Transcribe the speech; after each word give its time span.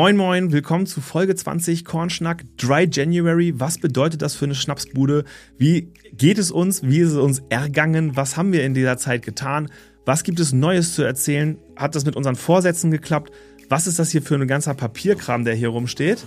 Moin 0.00 0.16
Moin, 0.16 0.52
willkommen 0.52 0.86
zu 0.86 1.00
Folge 1.00 1.34
20 1.34 1.84
Kornschnack 1.84 2.44
Dry 2.56 2.88
January. 2.88 3.54
Was 3.58 3.78
bedeutet 3.78 4.22
das 4.22 4.36
für 4.36 4.44
eine 4.44 4.54
Schnapsbude? 4.54 5.24
Wie 5.58 5.92
geht 6.12 6.38
es 6.38 6.52
uns? 6.52 6.84
Wie 6.84 7.00
ist 7.00 7.10
es 7.10 7.16
uns 7.16 7.42
ergangen? 7.48 8.14
Was 8.14 8.36
haben 8.36 8.52
wir 8.52 8.62
in 8.62 8.74
dieser 8.74 8.96
Zeit 8.96 9.24
getan? 9.24 9.72
Was 10.04 10.22
gibt 10.22 10.38
es 10.38 10.52
Neues 10.52 10.94
zu 10.94 11.02
erzählen? 11.02 11.58
Hat 11.74 11.96
das 11.96 12.04
mit 12.04 12.14
unseren 12.14 12.36
Vorsätzen 12.36 12.92
geklappt? 12.92 13.32
Was 13.70 13.88
ist 13.88 13.98
das 13.98 14.12
hier 14.12 14.22
für 14.22 14.36
ein 14.36 14.46
ganzer 14.46 14.74
Papierkram, 14.74 15.44
der 15.44 15.56
hier 15.56 15.70
rumsteht? 15.70 16.24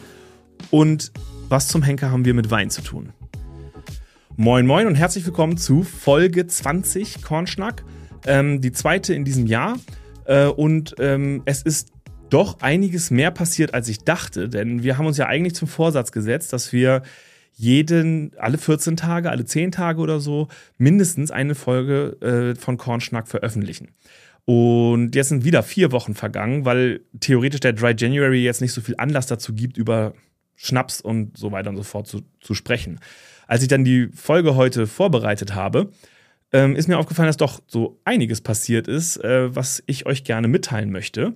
Und 0.70 1.14
was 1.48 1.70
zum 1.70 1.82
Henker 1.82 2.12
haben 2.12 2.26
wir 2.26 2.34
mit 2.34 2.52
Wein 2.52 2.72
zu 2.72 2.82
tun? 2.82 3.14
Moin 4.36 4.68
Moin 4.68 4.86
und 4.86 4.96
herzlich 4.96 5.26
willkommen 5.26 5.56
zu 5.56 5.84
Folge 5.84 6.46
20 6.46 7.22
Kornschnack. 7.22 7.86
Ähm, 8.26 8.60
die 8.60 8.74
zweite 8.74 9.14
in 9.14 9.24
diesem 9.24 9.48
Jahr. 9.48 9.80
Äh, 10.26 10.48
und 10.48 10.96
ähm, 11.00 11.42
es 11.46 11.62
ist 11.62 11.94
doch 12.32 12.62
einiges 12.62 13.12
mehr 13.12 13.30
passiert, 13.30 13.74
als 13.74 13.88
ich 13.88 14.00
dachte. 14.00 14.50
Denn 14.50 14.84
wir 14.84 14.98
haben 14.98 15.06
uns 15.06 15.18
ja 15.18 15.28
eigentlich 15.28 15.54
zum 15.54 15.68
Vorsatz 15.68 16.12
gesetzt, 16.12 16.54
dass 16.54 16.74
wir 16.74 17.04
jeden, 17.54 18.32
alle 18.38 18.58
14 18.58 18.98
Tage, 18.98 19.30
alle 19.30 19.46
10 19.46 19.72
Tage 19.72 20.00
oder 20.00 20.20
so, 20.20 20.48
mindestens 20.78 21.30
eine 21.30 21.54
Folge 21.54 22.18
äh, 22.22 22.60
von 22.60 22.78
Kornschnack 22.78 23.28
veröffentlichen. 23.28 23.90
Und 24.46 25.14
jetzt 25.14 25.30
sind 25.30 25.44
wieder 25.46 25.62
vier 25.62 25.92
Wochen 25.92 26.16
vergangen, 26.16 26.66
weil 26.66 27.02
theoretisch 27.20 27.60
der 27.60 27.74
Dry 27.74 27.94
January 27.96 28.44
jetzt 28.44 28.62
nicht 28.62 28.74
so 28.74 28.82
viel 28.82 28.96
Anlass 28.98 29.28
dazu 29.28 29.54
gibt, 29.54 29.78
über 29.78 30.14
Schnaps 30.56 31.02
und 31.02 31.38
so 31.38 31.52
weiter 31.52 31.70
und 31.70 31.78
so 31.78 31.84
fort 31.84 32.08
zu, 32.08 32.22
zu 32.40 32.54
sprechen. 32.54 33.00
Als 33.48 33.62
ich 33.62 33.68
dann 33.68 33.84
die 33.84 34.08
Folge 34.14 34.56
heute 34.56 34.88
vorbereitet 34.88 35.54
habe, 35.54 35.92
ähm, 36.54 36.76
ist 36.76 36.88
mir 36.88 36.98
aufgefallen, 36.98 37.28
dass 37.28 37.38
doch 37.38 37.62
so 37.68 38.00
einiges 38.04 38.42
passiert 38.42 38.88
ist, 38.88 39.18
äh, 39.18 39.56
was 39.56 39.84
ich 39.86 40.06
euch 40.06 40.24
gerne 40.24 40.48
mitteilen 40.48 40.92
möchte. 40.92 41.36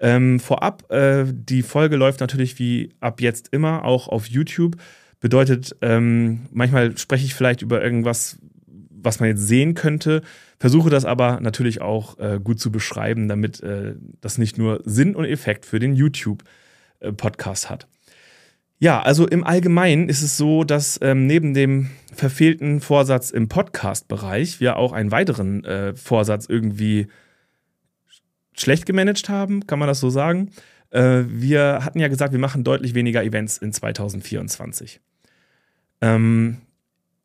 Ähm, 0.00 0.38
vorab, 0.40 0.90
äh, 0.90 1.24
die 1.28 1.62
Folge 1.62 1.96
läuft 1.96 2.20
natürlich 2.20 2.58
wie 2.58 2.90
ab 3.00 3.20
jetzt 3.20 3.48
immer 3.52 3.84
auch 3.84 4.08
auf 4.08 4.26
YouTube. 4.26 4.76
Bedeutet, 5.20 5.76
ähm, 5.82 6.46
manchmal 6.52 6.96
spreche 6.96 7.24
ich 7.24 7.34
vielleicht 7.34 7.62
über 7.62 7.82
irgendwas, 7.82 8.38
was 8.66 9.20
man 9.20 9.28
jetzt 9.28 9.46
sehen 9.46 9.74
könnte, 9.74 10.22
versuche 10.58 10.90
das 10.90 11.04
aber 11.04 11.40
natürlich 11.40 11.80
auch 11.80 12.18
äh, 12.18 12.38
gut 12.42 12.60
zu 12.60 12.70
beschreiben, 12.70 13.28
damit 13.28 13.62
äh, 13.62 13.94
das 14.20 14.38
nicht 14.38 14.58
nur 14.58 14.80
Sinn 14.84 15.16
und 15.16 15.24
Effekt 15.24 15.66
für 15.66 15.78
den 15.78 15.94
YouTube-Podcast 15.94 17.64
äh, 17.64 17.68
hat. 17.68 17.88
Ja, 18.80 19.02
also 19.02 19.26
im 19.26 19.42
Allgemeinen 19.42 20.08
ist 20.08 20.22
es 20.22 20.36
so, 20.36 20.62
dass 20.62 21.00
ähm, 21.02 21.26
neben 21.26 21.52
dem 21.52 21.90
verfehlten 22.14 22.80
Vorsatz 22.80 23.30
im 23.30 23.48
Podcast-Bereich 23.48 24.60
wir 24.60 24.76
auch 24.76 24.92
einen 24.92 25.10
weiteren 25.10 25.64
äh, 25.64 25.96
Vorsatz 25.96 26.46
irgendwie 26.48 27.08
schlecht 28.60 28.86
gemanagt 28.86 29.28
haben, 29.28 29.66
kann 29.66 29.78
man 29.78 29.88
das 29.88 30.00
so 30.00 30.10
sagen. 30.10 30.50
Äh, 30.90 31.24
wir 31.28 31.84
hatten 31.84 32.00
ja 32.00 32.08
gesagt, 32.08 32.32
wir 32.32 32.38
machen 32.38 32.64
deutlich 32.64 32.94
weniger 32.94 33.22
Events 33.22 33.58
in 33.58 33.72
2024. 33.72 35.00
Ähm, 36.00 36.58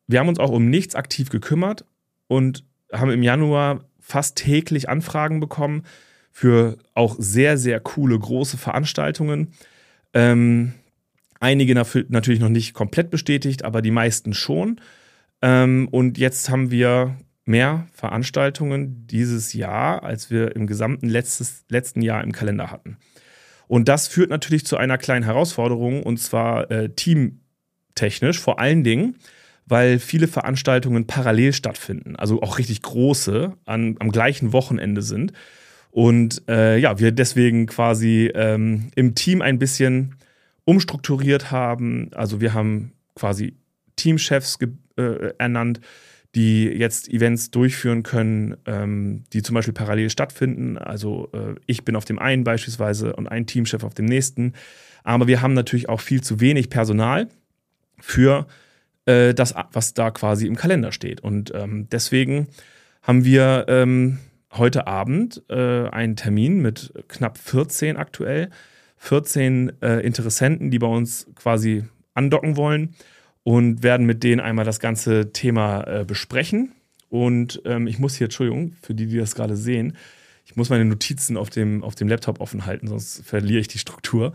wir 0.06 0.20
haben 0.20 0.28
uns 0.28 0.38
auch 0.38 0.50
um 0.50 0.68
nichts 0.68 0.94
aktiv 0.94 1.30
gekümmert 1.30 1.84
und 2.28 2.64
haben 2.92 3.10
im 3.10 3.22
Januar 3.22 3.84
fast 4.00 4.36
täglich 4.36 4.88
Anfragen 4.88 5.40
bekommen 5.40 5.84
für 6.30 6.78
auch 6.94 7.16
sehr, 7.18 7.56
sehr 7.56 7.80
coole 7.80 8.18
große 8.18 8.58
Veranstaltungen. 8.58 9.52
Ähm, 10.12 10.74
einige 11.40 11.74
natürlich 11.74 12.40
noch 12.40 12.48
nicht 12.48 12.74
komplett 12.74 13.10
bestätigt, 13.10 13.64
aber 13.64 13.82
die 13.82 13.90
meisten 13.90 14.34
schon. 14.34 14.80
Ähm, 15.42 15.88
und 15.90 16.18
jetzt 16.18 16.50
haben 16.50 16.70
wir 16.70 17.16
mehr 17.44 17.86
Veranstaltungen 17.92 19.06
dieses 19.06 19.52
Jahr, 19.52 20.02
als 20.02 20.30
wir 20.30 20.56
im 20.56 20.66
gesamten 20.66 21.08
letztes, 21.08 21.64
letzten 21.68 22.02
Jahr 22.02 22.22
im 22.22 22.32
Kalender 22.32 22.70
hatten. 22.70 22.96
Und 23.66 23.88
das 23.88 24.08
führt 24.08 24.30
natürlich 24.30 24.66
zu 24.66 24.76
einer 24.76 24.98
kleinen 24.98 25.24
Herausforderung, 25.24 26.02
und 26.02 26.18
zwar 26.18 26.70
äh, 26.70 26.90
teamtechnisch 26.90 28.38
vor 28.40 28.58
allen 28.58 28.84
Dingen, 28.84 29.16
weil 29.66 29.98
viele 29.98 30.28
Veranstaltungen 30.28 31.06
parallel 31.06 31.52
stattfinden, 31.52 32.16
also 32.16 32.42
auch 32.42 32.58
richtig 32.58 32.82
große, 32.82 33.54
an, 33.64 33.96
am 33.98 34.10
gleichen 34.10 34.52
Wochenende 34.52 35.02
sind. 35.02 35.32
Und 35.90 36.42
äh, 36.48 36.76
ja, 36.78 36.98
wir 36.98 37.12
deswegen 37.12 37.66
quasi 37.66 38.30
ähm, 38.34 38.90
im 38.94 39.14
Team 39.14 39.40
ein 39.40 39.58
bisschen 39.58 40.16
umstrukturiert 40.64 41.50
haben. 41.50 42.10
Also 42.14 42.40
wir 42.40 42.52
haben 42.52 42.92
quasi 43.14 43.54
Teamchefs 43.96 44.58
äh, 44.96 45.34
ernannt, 45.38 45.80
die 46.34 46.64
jetzt 46.64 47.08
Events 47.08 47.50
durchführen 47.50 48.02
können, 48.02 48.56
ähm, 48.66 49.24
die 49.32 49.42
zum 49.42 49.54
Beispiel 49.54 49.74
parallel 49.74 50.10
stattfinden. 50.10 50.78
Also 50.78 51.28
äh, 51.32 51.54
ich 51.66 51.84
bin 51.84 51.94
auf 51.94 52.04
dem 52.04 52.18
einen 52.18 52.44
beispielsweise 52.44 53.14
und 53.14 53.28
ein 53.28 53.46
Teamchef 53.46 53.84
auf 53.84 53.94
dem 53.94 54.06
nächsten. 54.06 54.54
Aber 55.04 55.28
wir 55.28 55.42
haben 55.42 55.54
natürlich 55.54 55.88
auch 55.88 56.00
viel 56.00 56.22
zu 56.22 56.40
wenig 56.40 56.70
Personal 56.70 57.28
für 58.00 58.46
äh, 59.06 59.32
das, 59.32 59.54
was 59.72 59.94
da 59.94 60.10
quasi 60.10 60.46
im 60.46 60.56
Kalender 60.56 60.90
steht. 60.90 61.20
Und 61.20 61.52
ähm, 61.54 61.88
deswegen 61.90 62.48
haben 63.02 63.24
wir 63.24 63.66
ähm, 63.68 64.18
heute 64.52 64.86
Abend 64.86 65.42
äh, 65.48 65.88
einen 65.88 66.16
Termin 66.16 66.60
mit 66.60 66.92
knapp 67.06 67.38
14 67.38 67.96
aktuell, 67.96 68.50
14 68.96 69.82
äh, 69.82 70.00
Interessenten, 70.00 70.70
die 70.70 70.78
bei 70.78 70.86
uns 70.86 71.28
quasi 71.36 71.84
andocken 72.14 72.56
wollen 72.56 72.94
und 73.44 73.82
werden 73.82 74.06
mit 74.06 74.22
denen 74.24 74.40
einmal 74.40 74.64
das 74.64 74.80
ganze 74.80 75.32
Thema 75.32 75.82
äh, 75.84 76.04
besprechen. 76.04 76.72
Und 77.08 77.62
ähm, 77.64 77.86
ich 77.86 77.98
muss 77.98 78.16
hier, 78.16 78.26
Entschuldigung, 78.26 78.72
für 78.82 78.94
die, 78.94 79.06
die 79.06 79.18
das 79.18 79.36
gerade 79.36 79.56
sehen, 79.56 79.96
ich 80.46 80.56
muss 80.56 80.68
meine 80.68 80.84
Notizen 80.84 81.36
auf 81.36 81.48
dem, 81.48 81.82
auf 81.82 81.94
dem 81.94 82.08
Laptop 82.08 82.40
offen 82.40 82.66
halten, 82.66 82.88
sonst 82.88 83.24
verliere 83.24 83.60
ich 83.60 83.68
die 83.68 83.78
Struktur. 83.78 84.32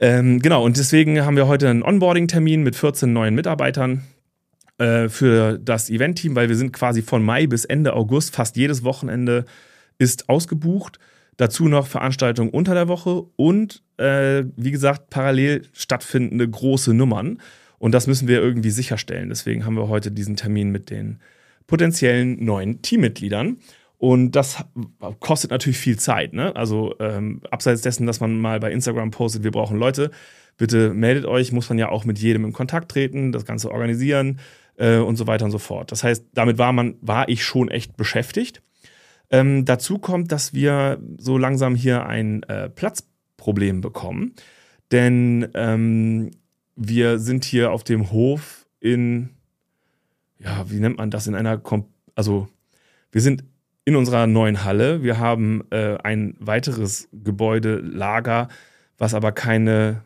Ähm, 0.00 0.40
genau, 0.40 0.64
und 0.64 0.76
deswegen 0.76 1.20
haben 1.24 1.36
wir 1.36 1.46
heute 1.46 1.68
einen 1.68 1.82
Onboarding-Termin 1.82 2.62
mit 2.62 2.74
14 2.74 3.12
neuen 3.12 3.34
Mitarbeitern 3.34 4.02
äh, 4.78 5.08
für 5.08 5.58
das 5.58 5.90
Event-Team, 5.90 6.34
weil 6.34 6.48
wir 6.48 6.56
sind 6.56 6.72
quasi 6.72 7.02
von 7.02 7.22
Mai 7.22 7.46
bis 7.46 7.64
Ende 7.64 7.92
August, 7.92 8.34
fast 8.34 8.56
jedes 8.56 8.82
Wochenende 8.82 9.44
ist 9.98 10.28
ausgebucht. 10.28 10.98
Dazu 11.36 11.68
noch 11.68 11.86
Veranstaltungen 11.86 12.50
unter 12.50 12.74
der 12.74 12.88
Woche 12.88 13.24
und, 13.36 13.82
äh, 13.98 14.44
wie 14.56 14.70
gesagt, 14.70 15.10
parallel 15.10 15.62
stattfindende 15.72 16.48
große 16.48 16.92
Nummern. 16.94 17.38
Und 17.80 17.92
das 17.92 18.06
müssen 18.06 18.28
wir 18.28 18.40
irgendwie 18.40 18.70
sicherstellen. 18.70 19.30
Deswegen 19.30 19.64
haben 19.64 19.74
wir 19.74 19.88
heute 19.88 20.12
diesen 20.12 20.36
Termin 20.36 20.70
mit 20.70 20.90
den 20.90 21.18
potenziellen 21.66 22.44
neuen 22.44 22.82
Teammitgliedern. 22.82 23.56
Und 23.96 24.32
das 24.32 24.62
kostet 25.18 25.50
natürlich 25.50 25.78
viel 25.78 25.98
Zeit. 25.98 26.34
Ne? 26.34 26.54
Also 26.54 26.94
ähm, 27.00 27.40
abseits 27.50 27.80
dessen, 27.80 28.06
dass 28.06 28.20
man 28.20 28.38
mal 28.38 28.60
bei 28.60 28.70
Instagram 28.70 29.10
postet, 29.10 29.44
wir 29.44 29.50
brauchen 29.50 29.78
Leute, 29.78 30.10
bitte 30.58 30.92
meldet 30.92 31.24
euch, 31.24 31.52
muss 31.52 31.70
man 31.70 31.78
ja 31.78 31.88
auch 31.88 32.04
mit 32.04 32.18
jedem 32.18 32.44
in 32.44 32.52
Kontakt 32.52 32.90
treten, 32.90 33.32
das 33.32 33.46
Ganze 33.46 33.70
organisieren 33.70 34.40
äh, 34.76 34.98
und 34.98 35.16
so 35.16 35.26
weiter 35.26 35.46
und 35.46 35.50
so 35.50 35.58
fort. 35.58 35.90
Das 35.90 36.04
heißt, 36.04 36.26
damit 36.34 36.58
war 36.58 36.74
man, 36.74 36.96
war 37.00 37.30
ich 37.30 37.42
schon 37.44 37.70
echt 37.70 37.96
beschäftigt. 37.96 38.60
Ähm, 39.30 39.64
dazu 39.64 39.98
kommt, 39.98 40.32
dass 40.32 40.52
wir 40.52 41.00
so 41.16 41.38
langsam 41.38 41.74
hier 41.74 42.04
ein 42.04 42.42
äh, 42.42 42.68
Platzproblem 42.68 43.80
bekommen. 43.80 44.34
Denn 44.92 45.48
ähm, 45.54 46.30
wir 46.82 47.18
sind 47.18 47.44
hier 47.44 47.72
auf 47.72 47.84
dem 47.84 48.10
Hof 48.10 48.66
in, 48.80 49.28
ja, 50.38 50.64
wie 50.70 50.80
nennt 50.80 50.96
man 50.96 51.10
das, 51.10 51.26
in 51.26 51.34
einer, 51.34 51.60
also 52.14 52.48
wir 53.12 53.20
sind 53.20 53.44
in 53.84 53.96
unserer 53.96 54.26
neuen 54.26 54.64
Halle. 54.64 55.02
Wir 55.02 55.18
haben 55.18 55.64
äh, 55.70 55.98
ein 56.02 56.36
weiteres 56.38 57.08
Gebäudelager, 57.12 58.48
was 58.96 59.12
aber 59.12 59.32
keine, 59.32 60.02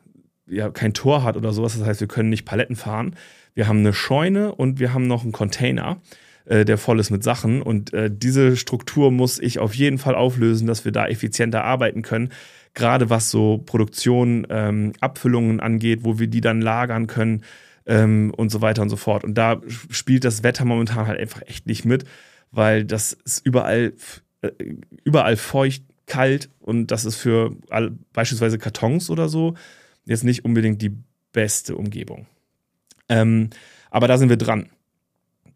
ja, 0.46 0.68
kein 0.70 0.94
Tor 0.94 1.22
hat 1.22 1.36
oder 1.36 1.52
sowas. 1.52 1.78
Das 1.78 1.86
heißt, 1.86 2.00
wir 2.00 2.08
können 2.08 2.30
nicht 2.30 2.44
Paletten 2.44 2.74
fahren. 2.74 3.14
Wir 3.54 3.68
haben 3.68 3.78
eine 3.78 3.92
Scheune 3.92 4.52
und 4.52 4.80
wir 4.80 4.92
haben 4.92 5.06
noch 5.06 5.22
einen 5.22 5.32
Container, 5.32 6.00
äh, 6.44 6.64
der 6.64 6.78
voll 6.78 7.00
ist 7.00 7.10
mit 7.10 7.22
Sachen. 7.22 7.62
Und 7.62 7.92
äh, 7.92 8.10
diese 8.12 8.56
Struktur 8.56 9.10
muss 9.10 9.38
ich 9.38 9.58
auf 9.58 9.74
jeden 9.74 9.98
Fall 9.98 10.14
auflösen, 10.14 10.66
dass 10.66 10.84
wir 10.84 10.92
da 10.92 11.06
effizienter 11.06 11.64
arbeiten 11.64 12.02
können 12.02 12.30
gerade 12.74 13.08
was 13.08 13.30
so 13.30 13.58
Produktion, 13.58 14.46
ähm, 14.50 14.92
Abfüllungen 15.00 15.60
angeht, 15.60 16.00
wo 16.02 16.18
wir 16.18 16.26
die 16.26 16.40
dann 16.40 16.60
lagern 16.60 17.06
können 17.06 17.42
ähm, 17.86 18.32
und 18.36 18.50
so 18.50 18.60
weiter 18.60 18.82
und 18.82 18.90
so 18.90 18.96
fort. 18.96 19.24
Und 19.24 19.34
da 19.34 19.60
spielt 19.90 20.24
das 20.24 20.42
Wetter 20.42 20.64
momentan 20.64 21.06
halt 21.06 21.18
einfach 21.18 21.42
echt 21.46 21.66
nicht 21.66 21.84
mit, 21.84 22.04
weil 22.50 22.84
das 22.84 23.12
ist 23.12 23.46
überall, 23.46 23.94
äh, 24.42 24.50
überall 25.04 25.36
feucht, 25.36 25.84
kalt 26.06 26.50
und 26.60 26.90
das 26.90 27.06
ist 27.06 27.16
für 27.16 27.56
all, 27.70 27.92
beispielsweise 28.12 28.58
Kartons 28.58 29.08
oder 29.08 29.30
so 29.30 29.54
jetzt 30.04 30.22
nicht 30.22 30.44
unbedingt 30.44 30.82
die 30.82 30.94
beste 31.32 31.76
Umgebung. 31.76 32.26
Ähm, 33.08 33.48
aber 33.88 34.06
da 34.06 34.18
sind 34.18 34.28
wir 34.28 34.36
dran. 34.36 34.68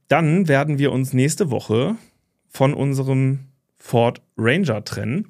Dann 0.09 0.49
werden 0.49 0.79
wir 0.79 0.93
uns 0.93 1.13
nächste 1.13 1.51
Woche 1.51 1.97
von 2.49 2.75
unserem 2.75 3.41
Ford 3.77 4.23
Ranger 4.37 4.85
trennen. 4.85 5.27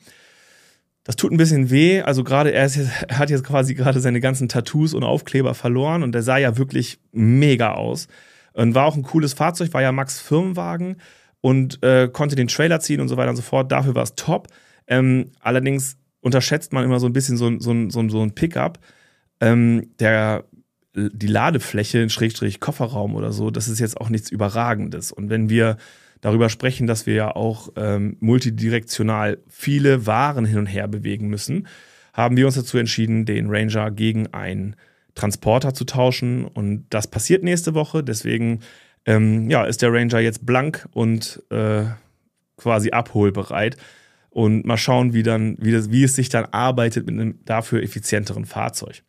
Das 1.04 1.16
tut 1.16 1.32
ein 1.32 1.36
bisschen 1.38 1.70
weh. 1.70 2.02
Also 2.02 2.22
gerade 2.22 2.52
er, 2.52 2.64
jetzt, 2.64 2.78
er 3.08 3.18
hat 3.18 3.30
jetzt 3.30 3.44
quasi 3.44 3.74
gerade 3.74 4.00
seine 4.00 4.20
ganzen 4.20 4.48
Tattoos 4.48 4.94
und 4.94 5.04
Aufkleber 5.04 5.54
verloren 5.54 6.02
und 6.02 6.12
der 6.12 6.22
sah 6.22 6.38
ja 6.38 6.56
wirklich 6.56 6.98
mega 7.12 7.74
aus. 7.74 8.08
Und 8.52 8.74
war 8.74 8.86
auch 8.86 8.96
ein 8.96 9.02
cooles 9.02 9.34
Fahrzeug, 9.34 9.72
war 9.72 9.82
ja 9.82 9.92
Max 9.92 10.20
Firmenwagen 10.20 10.96
und 11.40 11.82
äh, 11.82 12.08
konnte 12.12 12.36
den 12.36 12.48
Trailer 12.48 12.80
ziehen 12.80 13.00
und 13.00 13.08
so 13.08 13.16
weiter 13.16 13.30
und 13.30 13.36
so 13.36 13.42
fort. 13.42 13.70
Dafür 13.70 13.94
war 13.94 14.02
es 14.02 14.14
top. 14.16 14.48
Ähm, 14.86 15.30
allerdings 15.40 15.96
unterschätzt 16.20 16.72
man 16.72 16.84
immer 16.84 17.00
so 17.00 17.06
ein 17.06 17.12
bisschen 17.12 17.36
so, 17.36 17.58
so, 17.58 17.88
so, 17.88 18.08
so 18.08 18.22
ein 18.22 18.34
Pickup. 18.34 18.78
Ähm, 19.40 19.90
der, 20.00 20.44
die 21.12 21.26
Ladefläche 21.26 22.08
Schrägstrich 22.10 22.60
Kofferraum 22.60 23.14
oder 23.14 23.32
so, 23.32 23.50
das 23.50 23.68
ist 23.68 23.78
jetzt 23.78 24.00
auch 24.00 24.08
nichts 24.08 24.30
Überragendes. 24.30 25.12
Und 25.12 25.30
wenn 25.30 25.48
wir 25.48 25.76
darüber 26.20 26.48
sprechen, 26.48 26.86
dass 26.86 27.06
wir 27.06 27.14
ja 27.14 27.34
auch 27.34 27.70
ähm, 27.76 28.16
multidirektional 28.20 29.38
viele 29.48 30.06
Waren 30.06 30.44
hin 30.44 30.58
und 30.58 30.66
her 30.66 30.88
bewegen 30.88 31.28
müssen, 31.28 31.66
haben 32.12 32.36
wir 32.36 32.46
uns 32.46 32.56
dazu 32.56 32.78
entschieden, 32.78 33.24
den 33.24 33.48
Ranger 33.48 33.90
gegen 33.90 34.26
einen 34.34 34.74
Transporter 35.14 35.74
zu 35.74 35.84
tauschen. 35.84 36.44
Und 36.44 36.86
das 36.90 37.06
passiert 37.06 37.44
nächste 37.44 37.74
Woche. 37.74 38.02
Deswegen 38.02 38.60
ähm, 39.06 39.48
ja, 39.50 39.64
ist 39.64 39.82
der 39.82 39.92
Ranger 39.92 40.18
jetzt 40.18 40.44
blank 40.44 40.88
und 40.92 41.42
äh, 41.50 41.84
quasi 42.56 42.90
abholbereit. 42.90 43.76
Und 44.30 44.66
mal 44.66 44.76
schauen, 44.76 45.14
wie, 45.14 45.22
dann, 45.22 45.56
wie, 45.60 45.72
das, 45.72 45.90
wie 45.90 46.04
es 46.04 46.14
sich 46.14 46.28
dann 46.28 46.44
arbeitet 46.46 47.06
mit 47.06 47.14
einem 47.14 47.38
dafür 47.44 47.82
effizienteren 47.82 48.44
Fahrzeug. 48.44 49.02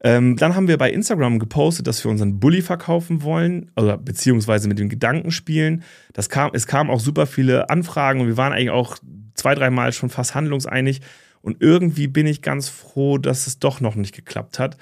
Ähm, 0.00 0.36
dann 0.36 0.54
haben 0.54 0.68
wir 0.68 0.78
bei 0.78 0.90
Instagram 0.90 1.38
gepostet, 1.38 1.86
dass 1.86 2.04
wir 2.04 2.10
unseren 2.10 2.38
Bulli 2.38 2.62
verkaufen 2.62 3.22
wollen, 3.22 3.70
oder 3.76 3.98
beziehungsweise 3.98 4.68
mit 4.68 4.78
dem 4.78 4.88
Gedanken 4.88 5.30
spielen. 5.30 5.82
Das 6.12 6.28
kam, 6.28 6.50
es 6.54 6.66
kamen 6.66 6.90
auch 6.90 7.00
super 7.00 7.26
viele 7.26 7.68
Anfragen 7.68 8.20
und 8.20 8.28
wir 8.28 8.36
waren 8.36 8.52
eigentlich 8.52 8.70
auch 8.70 8.98
zwei, 9.34 9.54
dreimal 9.54 9.92
schon 9.92 10.10
fast 10.10 10.34
handlungseinig. 10.34 11.00
Und 11.40 11.62
irgendwie 11.62 12.06
bin 12.06 12.26
ich 12.26 12.42
ganz 12.42 12.68
froh, 12.68 13.18
dass 13.18 13.46
es 13.46 13.58
doch 13.58 13.80
noch 13.80 13.94
nicht 13.94 14.14
geklappt 14.14 14.58
hat, 14.58 14.76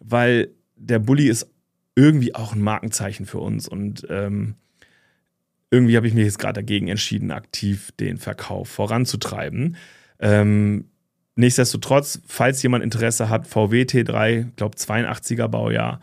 weil 0.00 0.50
der 0.76 0.98
Bulli 0.98 1.28
ist 1.28 1.50
irgendwie 1.94 2.34
auch 2.34 2.54
ein 2.54 2.62
Markenzeichen 2.62 3.26
für 3.26 3.38
uns. 3.38 3.68
Und 3.68 4.06
ähm, 4.10 4.54
irgendwie 5.70 5.96
habe 5.96 6.06
ich 6.06 6.14
mich 6.14 6.24
jetzt 6.24 6.38
gerade 6.38 6.60
dagegen 6.60 6.88
entschieden, 6.88 7.30
aktiv 7.30 7.90
den 7.98 8.16
Verkauf 8.16 8.68
voranzutreiben. 8.68 9.76
Ähm, 10.20 10.86
Nichtsdestotrotz, 11.38 12.20
falls 12.26 12.60
jemand 12.64 12.82
Interesse 12.82 13.28
hat, 13.28 13.46
VW 13.46 13.82
T3, 13.82 14.46
glaube 14.56 14.76
82er 14.76 15.46
Baujahr, 15.46 16.00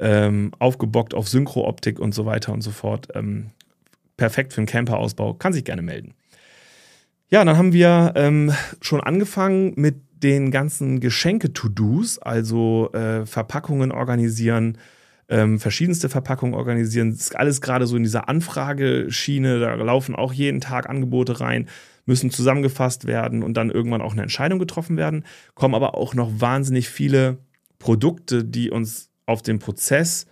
ähm, 0.00 0.52
aufgebockt 0.58 1.12
auf 1.12 1.28
Synchro-Optik 1.28 2.00
und 2.00 2.14
so 2.14 2.24
weiter 2.24 2.54
und 2.54 2.62
so 2.62 2.70
fort. 2.70 3.08
Ähm, 3.14 3.50
perfekt 4.16 4.54
für 4.54 4.62
einen 4.62 4.66
Camperausbau, 4.66 5.34
kann 5.34 5.52
sich 5.52 5.66
gerne 5.66 5.82
melden. 5.82 6.14
Ja, 7.28 7.44
dann 7.44 7.58
haben 7.58 7.74
wir 7.74 8.14
ähm, 8.16 8.50
schon 8.80 9.02
angefangen 9.02 9.74
mit 9.76 9.96
den 10.22 10.50
ganzen 10.50 11.00
Geschenke-To-Dos, 11.00 12.18
also 12.20 12.90
äh, 12.94 13.26
Verpackungen 13.26 13.92
organisieren, 13.92 14.78
ähm, 15.28 15.60
verschiedenste 15.60 16.08
Verpackungen 16.08 16.54
organisieren. 16.54 17.10
Das 17.10 17.20
ist 17.20 17.36
alles 17.36 17.60
gerade 17.60 17.86
so 17.86 17.94
in 17.94 18.04
dieser 18.04 18.30
Anfrageschiene, 18.30 19.60
da 19.60 19.74
laufen 19.74 20.16
auch 20.16 20.32
jeden 20.32 20.62
Tag 20.62 20.88
Angebote 20.88 21.40
rein 21.42 21.68
müssen 22.08 22.30
zusammengefasst 22.30 23.06
werden 23.06 23.42
und 23.42 23.54
dann 23.54 23.70
irgendwann 23.70 24.00
auch 24.00 24.12
eine 24.12 24.22
Entscheidung 24.22 24.58
getroffen 24.58 24.96
werden. 24.96 25.24
Kommen 25.54 25.74
aber 25.74 25.94
auch 25.94 26.14
noch 26.14 26.40
wahnsinnig 26.40 26.88
viele 26.88 27.38
Produkte, 27.78 28.44
die 28.44 28.70
uns 28.70 29.10
auf 29.26 29.42
dem 29.42 29.58
Prozess 29.58 30.26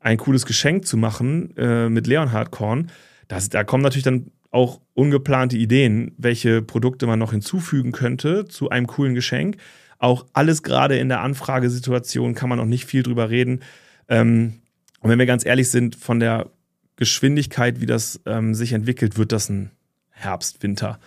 ein 0.00 0.18
cooles 0.18 0.44
Geschenk 0.44 0.86
zu 0.86 0.98
machen 0.98 1.56
äh, 1.56 1.88
mit 1.88 2.06
Leonhard 2.06 2.50
Korn. 2.50 2.90
Das, 3.26 3.48
da 3.48 3.64
kommen 3.64 3.82
natürlich 3.82 4.04
dann 4.04 4.30
auch 4.50 4.80
ungeplante 4.92 5.56
Ideen, 5.56 6.12
welche 6.18 6.60
Produkte 6.60 7.06
man 7.06 7.18
noch 7.18 7.32
hinzufügen 7.32 7.92
könnte 7.92 8.44
zu 8.44 8.68
einem 8.68 8.86
coolen 8.86 9.14
Geschenk. 9.14 9.56
Auch 9.98 10.26
alles 10.34 10.62
gerade 10.62 10.98
in 10.98 11.08
der 11.08 11.22
Anfragesituation 11.22 12.34
kann 12.34 12.50
man 12.50 12.58
noch 12.58 12.66
nicht 12.66 12.84
viel 12.84 13.02
drüber 13.02 13.30
reden. 13.30 13.60
Ähm, 14.08 14.60
und 15.00 15.08
wenn 15.08 15.18
wir 15.18 15.26
ganz 15.26 15.44
ehrlich 15.44 15.70
sind, 15.70 15.96
von 15.96 16.20
der 16.20 16.50
Geschwindigkeit, 16.96 17.80
wie 17.80 17.86
das 17.86 18.20
ähm, 18.26 18.54
sich 18.54 18.74
entwickelt, 18.74 19.16
wird 19.16 19.32
das 19.32 19.48
ein 19.48 19.70
Herbst, 20.18 20.62
Winter 20.62 20.98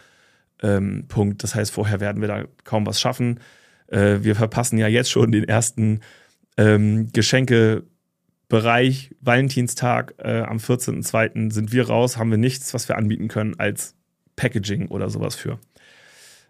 ähm, 0.61 1.05
Punkt. 1.07 1.43
Das 1.43 1.55
heißt, 1.55 1.71
vorher 1.71 1.99
werden 1.99 2.21
wir 2.21 2.27
da 2.27 2.45
kaum 2.63 2.85
was 2.85 3.01
schaffen. 3.01 3.39
Äh, 3.87 4.19
wir 4.21 4.35
verpassen 4.35 4.77
ja 4.77 4.87
jetzt 4.87 5.11
schon 5.11 5.31
den 5.31 5.43
ersten 5.43 6.01
ähm, 6.57 7.09
Geschenkebereich. 7.13 9.15
Valentinstag 9.21 10.15
äh, 10.19 10.41
am 10.41 10.57
14.02. 10.57 11.51
sind 11.51 11.71
wir 11.71 11.87
raus, 11.87 12.17
haben 12.17 12.31
wir 12.31 12.37
nichts, 12.37 12.73
was 12.73 12.87
wir 12.87 12.97
anbieten 12.97 13.27
können 13.27 13.59
als 13.59 13.95
Packaging 14.35 14.87
oder 14.87 15.09
sowas 15.09 15.35
für. 15.35 15.59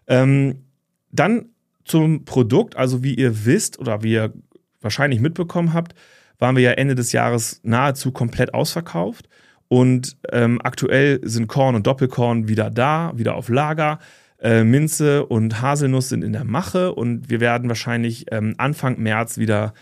Ähm, 0.06 0.64
dann 1.10 1.46
zum 1.84 2.24
Produkt, 2.24 2.76
also 2.76 3.02
wie 3.02 3.14
ihr 3.14 3.44
wisst 3.44 3.78
oder 3.78 4.02
wie 4.02 4.12
ihr 4.12 4.32
wahrscheinlich 4.80 5.20
mitbekommen 5.20 5.72
habt, 5.72 5.94
waren 6.38 6.56
wir 6.56 6.62
ja 6.62 6.72
Ende 6.72 6.94
des 6.94 7.12
Jahres 7.12 7.60
nahezu 7.62 8.12
komplett 8.12 8.54
ausverkauft. 8.54 9.28
Und 9.72 10.18
ähm, 10.30 10.60
aktuell 10.62 11.18
sind 11.22 11.46
Korn 11.46 11.74
und 11.74 11.86
Doppelkorn 11.86 12.46
wieder 12.46 12.68
da, 12.68 13.10
wieder 13.16 13.36
auf 13.36 13.48
Lager. 13.48 14.00
Äh, 14.38 14.64
Minze 14.64 15.24
und 15.24 15.62
Haselnuss 15.62 16.10
sind 16.10 16.22
in 16.22 16.34
der 16.34 16.44
Mache 16.44 16.92
und 16.92 17.30
wir 17.30 17.40
werden 17.40 17.70
wahrscheinlich 17.70 18.26
ähm, 18.30 18.54
Anfang 18.58 18.98
März 18.98 19.38
wieder 19.38 19.72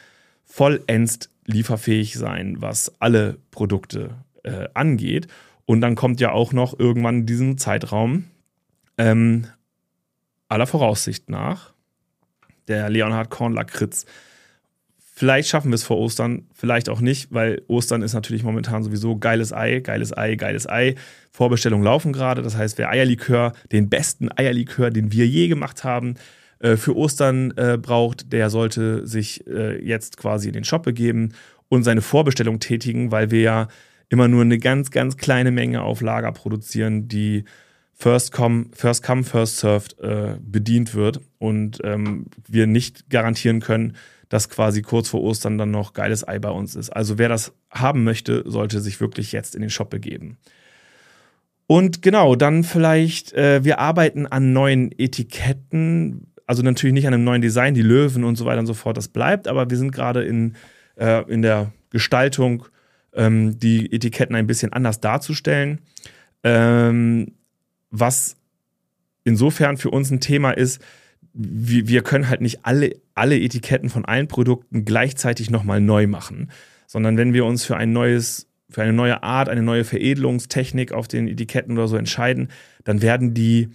vollends 0.44 1.28
lieferfähig 1.44 2.14
sein, 2.14 2.58
was 2.60 2.92
alle 3.00 3.38
Produkte 3.50 4.10
äh, 4.44 4.68
angeht. 4.74 5.26
Und 5.66 5.80
dann 5.80 5.96
kommt 5.96 6.20
ja 6.20 6.30
auch 6.30 6.52
noch 6.52 6.78
irgendwann 6.78 7.22
in 7.22 7.26
diesem 7.26 7.58
Zeitraum 7.58 8.26
ähm, 8.96 9.48
aller 10.46 10.68
Voraussicht 10.68 11.28
nach 11.28 11.72
der 12.68 12.90
Leonhard 12.90 13.28
Korn 13.28 13.54
Lakritz 13.54 14.06
Vielleicht 15.20 15.50
schaffen 15.50 15.70
wir 15.70 15.74
es 15.74 15.82
vor 15.82 15.98
Ostern, 15.98 16.46
vielleicht 16.54 16.88
auch 16.88 17.02
nicht, 17.02 17.30
weil 17.30 17.60
Ostern 17.68 18.00
ist 18.00 18.14
natürlich 18.14 18.42
momentan 18.42 18.82
sowieso 18.82 19.18
geiles 19.18 19.52
Ei, 19.52 19.80
geiles 19.80 20.16
Ei, 20.16 20.34
geiles 20.34 20.66
Ei. 20.66 20.94
Vorbestellungen 21.30 21.84
laufen 21.84 22.14
gerade. 22.14 22.40
Das 22.40 22.56
heißt, 22.56 22.78
wer 22.78 22.88
Eierlikör, 22.88 23.52
den 23.70 23.90
besten 23.90 24.30
Eierlikör, 24.34 24.88
den 24.88 25.12
wir 25.12 25.26
je 25.26 25.48
gemacht 25.48 25.84
haben, 25.84 26.14
äh, 26.60 26.78
für 26.78 26.96
Ostern 26.96 27.52
äh, 27.58 27.76
braucht, 27.76 28.32
der 28.32 28.48
sollte 28.48 29.06
sich 29.06 29.46
äh, 29.46 29.84
jetzt 29.84 30.16
quasi 30.16 30.48
in 30.48 30.54
den 30.54 30.64
Shop 30.64 30.84
begeben 30.84 31.34
und 31.68 31.82
seine 31.82 32.00
Vorbestellung 32.00 32.58
tätigen, 32.58 33.12
weil 33.12 33.30
wir 33.30 33.42
ja 33.42 33.68
immer 34.08 34.26
nur 34.26 34.40
eine 34.40 34.58
ganz, 34.58 34.90
ganz 34.90 35.18
kleine 35.18 35.50
Menge 35.50 35.82
auf 35.82 36.00
Lager 36.00 36.32
produzieren, 36.32 37.08
die 37.08 37.44
First 37.92 38.32
Come, 38.32 38.68
First, 38.72 39.02
come, 39.02 39.24
first 39.24 39.58
Served 39.58 39.96
bedient 40.40 40.94
wird 40.94 41.20
und 41.36 41.78
ähm, 41.84 42.24
wir 42.48 42.66
nicht 42.66 43.10
garantieren 43.10 43.60
können, 43.60 43.94
dass 44.30 44.48
quasi 44.48 44.80
kurz 44.80 45.08
vor 45.08 45.22
Ostern 45.22 45.58
dann 45.58 45.72
noch 45.72 45.92
geiles 45.92 46.26
Ei 46.26 46.38
bei 46.38 46.50
uns 46.50 46.76
ist. 46.76 46.88
Also 46.88 47.18
wer 47.18 47.28
das 47.28 47.52
haben 47.68 48.04
möchte, 48.04 48.44
sollte 48.46 48.80
sich 48.80 49.00
wirklich 49.00 49.32
jetzt 49.32 49.54
in 49.54 49.60
den 49.60 49.70
Shop 49.70 49.90
begeben. 49.90 50.38
Und 51.66 52.00
genau, 52.00 52.36
dann 52.36 52.64
vielleicht, 52.64 53.32
äh, 53.32 53.64
wir 53.64 53.80
arbeiten 53.80 54.26
an 54.26 54.52
neuen 54.52 54.92
Etiketten, 54.98 56.32
also 56.46 56.62
natürlich 56.62 56.94
nicht 56.94 57.06
an 57.06 57.14
einem 57.14 57.24
neuen 57.24 57.42
Design, 57.42 57.74
die 57.74 57.82
Löwen 57.82 58.24
und 58.24 58.36
so 58.36 58.44
weiter 58.44 58.60
und 58.60 58.66
so 58.66 58.74
fort, 58.74 58.96
das 58.96 59.08
bleibt, 59.08 59.48
aber 59.48 59.68
wir 59.68 59.76
sind 59.76 59.92
gerade 59.92 60.22
in, 60.22 60.54
äh, 60.96 61.22
in 61.30 61.42
der 61.42 61.72
Gestaltung, 61.90 62.66
ähm, 63.14 63.58
die 63.58 63.92
Etiketten 63.92 64.36
ein 64.36 64.46
bisschen 64.46 64.72
anders 64.72 65.00
darzustellen. 65.00 65.80
Ähm, 66.44 67.32
was 67.90 68.36
insofern 69.24 69.76
für 69.76 69.90
uns 69.90 70.10
ein 70.10 70.20
Thema 70.20 70.52
ist, 70.52 70.80
wir, 71.42 71.88
wir 71.88 72.02
können 72.02 72.28
halt 72.28 72.40
nicht 72.40 72.60
alle, 72.64 72.96
alle 73.14 73.38
Etiketten 73.38 73.88
von 73.88 74.04
allen 74.04 74.28
Produkten 74.28 74.84
gleichzeitig 74.84 75.50
nochmal 75.50 75.80
neu 75.80 76.06
machen, 76.06 76.50
sondern 76.86 77.16
wenn 77.16 77.32
wir 77.32 77.44
uns 77.46 77.64
für 77.64 77.76
ein 77.76 77.92
neues, 77.92 78.48
für 78.68 78.82
eine 78.82 78.92
neue 78.92 79.22
Art, 79.22 79.48
eine 79.48 79.62
neue 79.62 79.84
Veredelungstechnik 79.84 80.92
auf 80.92 81.08
den 81.08 81.28
Etiketten 81.28 81.78
oder 81.78 81.88
so 81.88 81.96
entscheiden, 81.96 82.48
dann 82.84 83.00
werden 83.00 83.32
die 83.32 83.70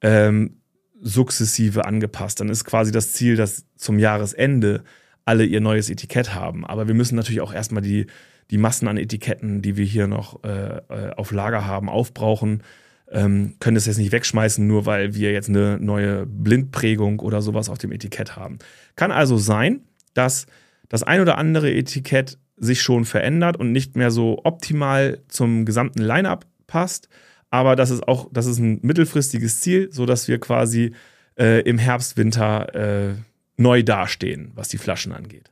ähm, 0.00 0.58
sukzessive 1.00 1.84
angepasst. 1.84 2.40
Dann 2.40 2.48
ist 2.48 2.64
quasi 2.64 2.92
das 2.92 3.12
Ziel, 3.12 3.36
dass 3.36 3.64
zum 3.76 3.98
Jahresende 3.98 4.84
alle 5.24 5.44
ihr 5.44 5.60
neues 5.60 5.90
Etikett 5.90 6.34
haben. 6.34 6.64
Aber 6.64 6.86
wir 6.86 6.94
müssen 6.94 7.16
natürlich 7.16 7.40
auch 7.40 7.52
erstmal 7.52 7.82
die, 7.82 8.06
die 8.50 8.58
Massen 8.58 8.88
an 8.88 8.96
Etiketten, 8.96 9.60
die 9.60 9.76
wir 9.76 9.84
hier 9.84 10.06
noch 10.06 10.42
äh, 10.44 10.78
äh 10.78 11.12
auf 11.16 11.32
Lager 11.32 11.66
haben, 11.66 11.88
aufbrauchen 11.88 12.62
ähm, 13.10 13.54
können 13.60 13.74
das 13.74 13.86
jetzt 13.86 13.98
nicht 13.98 14.12
wegschmeißen, 14.12 14.66
nur 14.66 14.86
weil 14.86 15.14
wir 15.14 15.32
jetzt 15.32 15.48
eine 15.48 15.78
neue 15.80 16.26
Blindprägung 16.26 17.20
oder 17.20 17.42
sowas 17.42 17.68
auf 17.68 17.78
dem 17.78 17.92
Etikett 17.92 18.36
haben. 18.36 18.58
Kann 18.96 19.10
also 19.10 19.36
sein, 19.38 19.80
dass 20.14 20.46
das 20.88 21.02
ein 21.02 21.20
oder 21.20 21.38
andere 21.38 21.72
Etikett 21.72 22.38
sich 22.56 22.82
schon 22.82 23.04
verändert 23.04 23.56
und 23.56 23.72
nicht 23.72 23.96
mehr 23.96 24.10
so 24.10 24.40
optimal 24.44 25.20
zum 25.28 25.64
gesamten 25.64 26.02
Line-up 26.02 26.46
passt. 26.66 27.08
Aber 27.50 27.76
das 27.76 27.90
ist 27.90 28.06
auch, 28.06 28.28
das 28.32 28.46
ist 28.46 28.58
ein 28.58 28.80
mittelfristiges 28.82 29.60
Ziel, 29.60 29.88
sodass 29.92 30.28
wir 30.28 30.38
quasi 30.38 30.92
äh, 31.38 31.62
im 31.62 31.78
Herbst, 31.78 32.16
Winter 32.16 32.74
äh, 32.74 33.14
neu 33.56 33.82
dastehen, 33.82 34.52
was 34.54 34.68
die 34.68 34.78
Flaschen 34.78 35.12
angeht. 35.12 35.50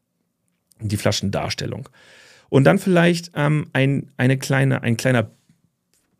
Die 0.81 0.97
Flaschendarstellung. 0.97 1.89
Und 2.49 2.65
dann 2.65 2.79
vielleicht 2.79 3.33
ähm, 3.35 3.69
ein, 3.73 4.11
eine 4.17 4.37
kleine, 4.37 4.83
ein 4.83 4.97
kleiner 4.97 5.31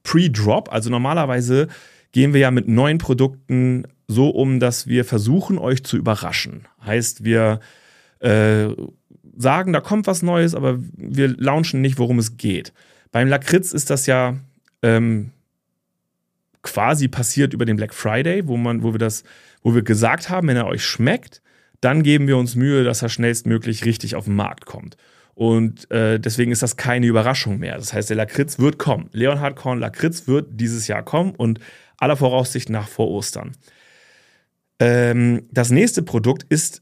Pre-Drop. 0.07 0.73
Also 0.73 0.89
normalerweise 0.89 1.67
gehen 2.13 2.33
wir 2.33 2.41
ja 2.41 2.51
mit 2.51 2.69
neuen 2.69 2.99
Produkten 2.99 3.85
so 4.07 4.31
um, 4.31 4.61
dass 4.61 4.87
wir 4.87 5.05
versuchen, 5.05 5.59
euch 5.59 5.83
zu 5.83 5.97
überraschen. 5.97 6.69
Heißt, 6.85 7.25
wir 7.25 7.59
äh, 8.21 8.69
sagen, 9.37 9.73
da 9.73 9.81
kommt 9.81 10.07
was 10.07 10.23
Neues, 10.23 10.55
aber 10.55 10.79
wir 10.97 11.29
launchen 11.37 11.81
nicht, 11.81 11.99
worum 11.99 12.21
es 12.21 12.37
geht. 12.37 12.73
Beim 13.11 13.27
Lakritz 13.27 13.73
ist 13.73 13.91
das 13.91 14.07
ja 14.07 14.37
ähm, 14.83 15.33
quasi 16.63 17.09
passiert 17.09 17.53
über 17.53 17.65
den 17.65 17.77
Black 17.77 17.93
Friday, 17.93 18.47
wo 18.47 18.57
man, 18.57 18.85
wo 18.85 18.95
wir 18.95 18.99
das, 18.99 19.25
wo 19.63 19.75
wir 19.75 19.83
gesagt 19.83 20.31
haben, 20.31 20.47
wenn 20.47 20.57
er 20.57 20.67
euch 20.67 20.85
schmeckt, 20.85 21.43
dann 21.81 22.05
geben 22.05 22.29
wir 22.29 22.37
uns 22.37 22.55
Mühe, 22.55 22.85
dass 22.85 23.03
er 23.03 23.09
schnellstmöglich 23.09 23.85
richtig 23.85 24.15
auf 24.15 24.27
den 24.27 24.37
Markt 24.37 24.67
kommt. 24.67 24.97
Und 25.37 25.91
äh, 25.91 26.19
deswegen 26.19 26.51
ist 26.51 26.63
das 26.63 26.79
keine 26.79 27.05
Überraschung 27.05 27.59
mehr. 27.59 27.77
Das 27.77 27.93
heißt, 27.93 28.09
der 28.09 28.17
Lakritz 28.17 28.59
wird 28.59 28.79
kommen. 28.79 29.11
Leonhard 29.13 29.55
Korn 29.55 29.79
Lakritz 29.79 30.27
wird 30.27 30.49
dieses 30.59 30.89
Jahr 30.89 31.03
kommen 31.03 31.35
und 31.37 31.61
aller 31.99 32.17
Voraussicht 32.17 32.71
nach 32.71 32.89
vor 32.89 33.11
Ostern. 33.11 33.53
Ähm, 34.81 35.47
das 35.51 35.71
nächste 35.71 36.03
Produkt 36.03 36.45
ist 36.45 36.81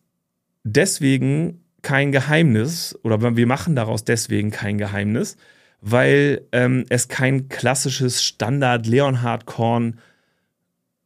deswegen 0.63 1.65
kein 1.83 2.13
Geheimnis 2.13 2.97
oder 3.03 3.37
wir 3.37 3.47
machen 3.49 3.75
daraus 3.75 4.05
deswegen 4.05 4.53
kein 4.53 4.79
Geheimnis, 4.79 5.37
weil 5.81 6.47
ähm, 6.53 6.85
es 6.91 7.09
kein 7.09 7.49
klassisches 7.49 8.23
Standard 8.23 8.87
Leonhard 8.87 9.47
Korn 9.47 9.99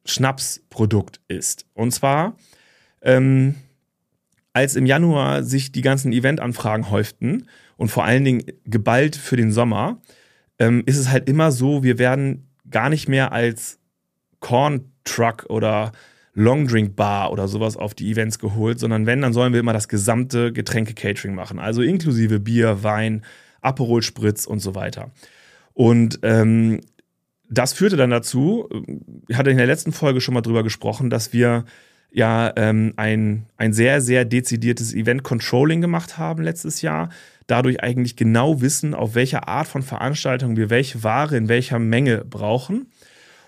Schnapsprodukt 0.05 1.23
ist. 1.29 1.65
Und 1.73 1.93
zwar 1.93 2.37
ähm, 3.01 3.55
als 4.59 4.75
im 4.75 4.87
Januar 4.87 5.45
sich 5.45 5.71
die 5.71 5.83
ganzen 5.83 6.13
Eventanfragen 6.13 6.91
häuften 6.91 7.47
und 7.77 7.91
vor 7.91 8.05
allen 8.05 8.25
Dingen 8.25 8.43
geballt 8.65 9.15
für 9.15 9.37
den 9.37 9.53
Sommer, 9.53 10.01
ähm, 10.59 10.83
ist 10.85 10.97
es 10.97 11.11
halt 11.11 11.29
immer 11.29 11.53
so, 11.53 11.85
wir 11.85 12.01
werden 12.01 12.49
gar 12.69 12.89
nicht 12.89 13.09
mehr 13.09 13.31
als 13.31 13.79
Corn 14.41 14.91
Truck 15.05 15.47
oder 15.49 15.93
Long 16.35 16.67
Drink 16.67 16.97
Bar 16.97 17.31
oder 17.31 17.47
sowas 17.47 17.77
auf 17.77 17.95
die 17.95 18.11
Events 18.11 18.41
geholt, 18.41 18.81
sondern 18.81 19.07
wenn, 19.07 19.23
dann 19.23 19.33
sollen 19.33 19.53
wir 19.53 19.61
immer 19.61 19.73
das 19.73 19.87
gesamte 19.87 20.53
Getränke-Catering 20.53 21.37
machen. 21.37 21.61
Also 21.61 21.83
inklusive 21.83 22.41
Bier, 22.41 22.83
Wein, 22.83 23.25
Aperol 23.61 24.03
Spritz 24.03 24.45
und 24.45 24.59
so 24.59 24.75
weiter. 24.75 25.13
Und 25.73 26.19
ähm, 26.25 26.81
das 27.49 27.75
führte 27.75 27.97
dann 27.97 28.11
dazu, 28.11 28.69
ich 29.29 29.37
hatte 29.37 29.51
in 29.51 29.57
der 29.57 29.69
letzten 29.69 29.93
Folge 29.93 30.21
schon 30.21 30.35
mal 30.35 30.43
drüber 30.43 30.65
gesprochen, 30.65 31.11
dass 31.11 31.33
wir 31.33 31.65
ja 32.11 32.53
ähm, 32.57 32.95
ein, 32.97 33.47
ein 33.57 33.73
sehr, 33.73 34.01
sehr 34.01 34.25
dezidiertes 34.25 34.95
Event-Controlling 34.95 35.81
gemacht 35.81 36.19
haben 36.19 36.43
letztes 36.43 36.83
Jahr. 36.83 37.11
Dadurch 37.47 37.83
eigentlich 37.83 38.17
genau 38.17 38.61
wissen, 38.61 38.95
auf 38.95 39.15
welcher 39.15 39.49
Art 39.49 39.69
von 39.69 39.83
Veranstaltung 39.83 40.57
wir 40.57 40.71
welche 40.71 41.03
Ware 41.03 41.37
in 41.37 41.49
welcher 41.49 41.79
Menge 41.79 42.25
brauchen. 42.25 42.91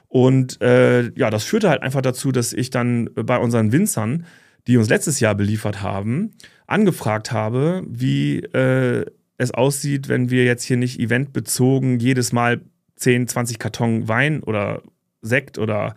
Und 0.09 0.61
äh, 0.61 1.11
ja, 1.13 1.31
das 1.31 1.45
führte 1.45 1.69
halt 1.71 1.83
einfach 1.83 2.03
dazu, 2.03 2.33
dass 2.33 2.53
ich 2.53 2.71
dann 2.71 3.11
bei 3.15 3.39
unseren 3.39 3.73
Winzern, 3.73 4.27
die 4.67 4.77
uns 4.77 4.89
letztes 4.89 5.21
Jahr 5.21 5.35
beliefert 5.35 5.83
haben, 5.83 6.33
angefragt 6.67 7.33
habe, 7.33 7.83
wie 7.89 8.39
äh, 8.39 9.07
es 9.39 9.53
aussieht, 9.53 10.09
wenn 10.09 10.31
wir 10.31 10.45
jetzt 10.45 10.65
hier 10.65 10.77
nicht 10.77 10.99
eventbezogen 10.99 12.01
jedes 12.01 12.33
Mal 12.33 12.61
10, 12.97 13.29
20 13.29 13.59
Karton 13.59 14.09
Wein 14.09 14.43
oder 14.43 14.83
Sekt 15.23 15.59
oder 15.59 15.95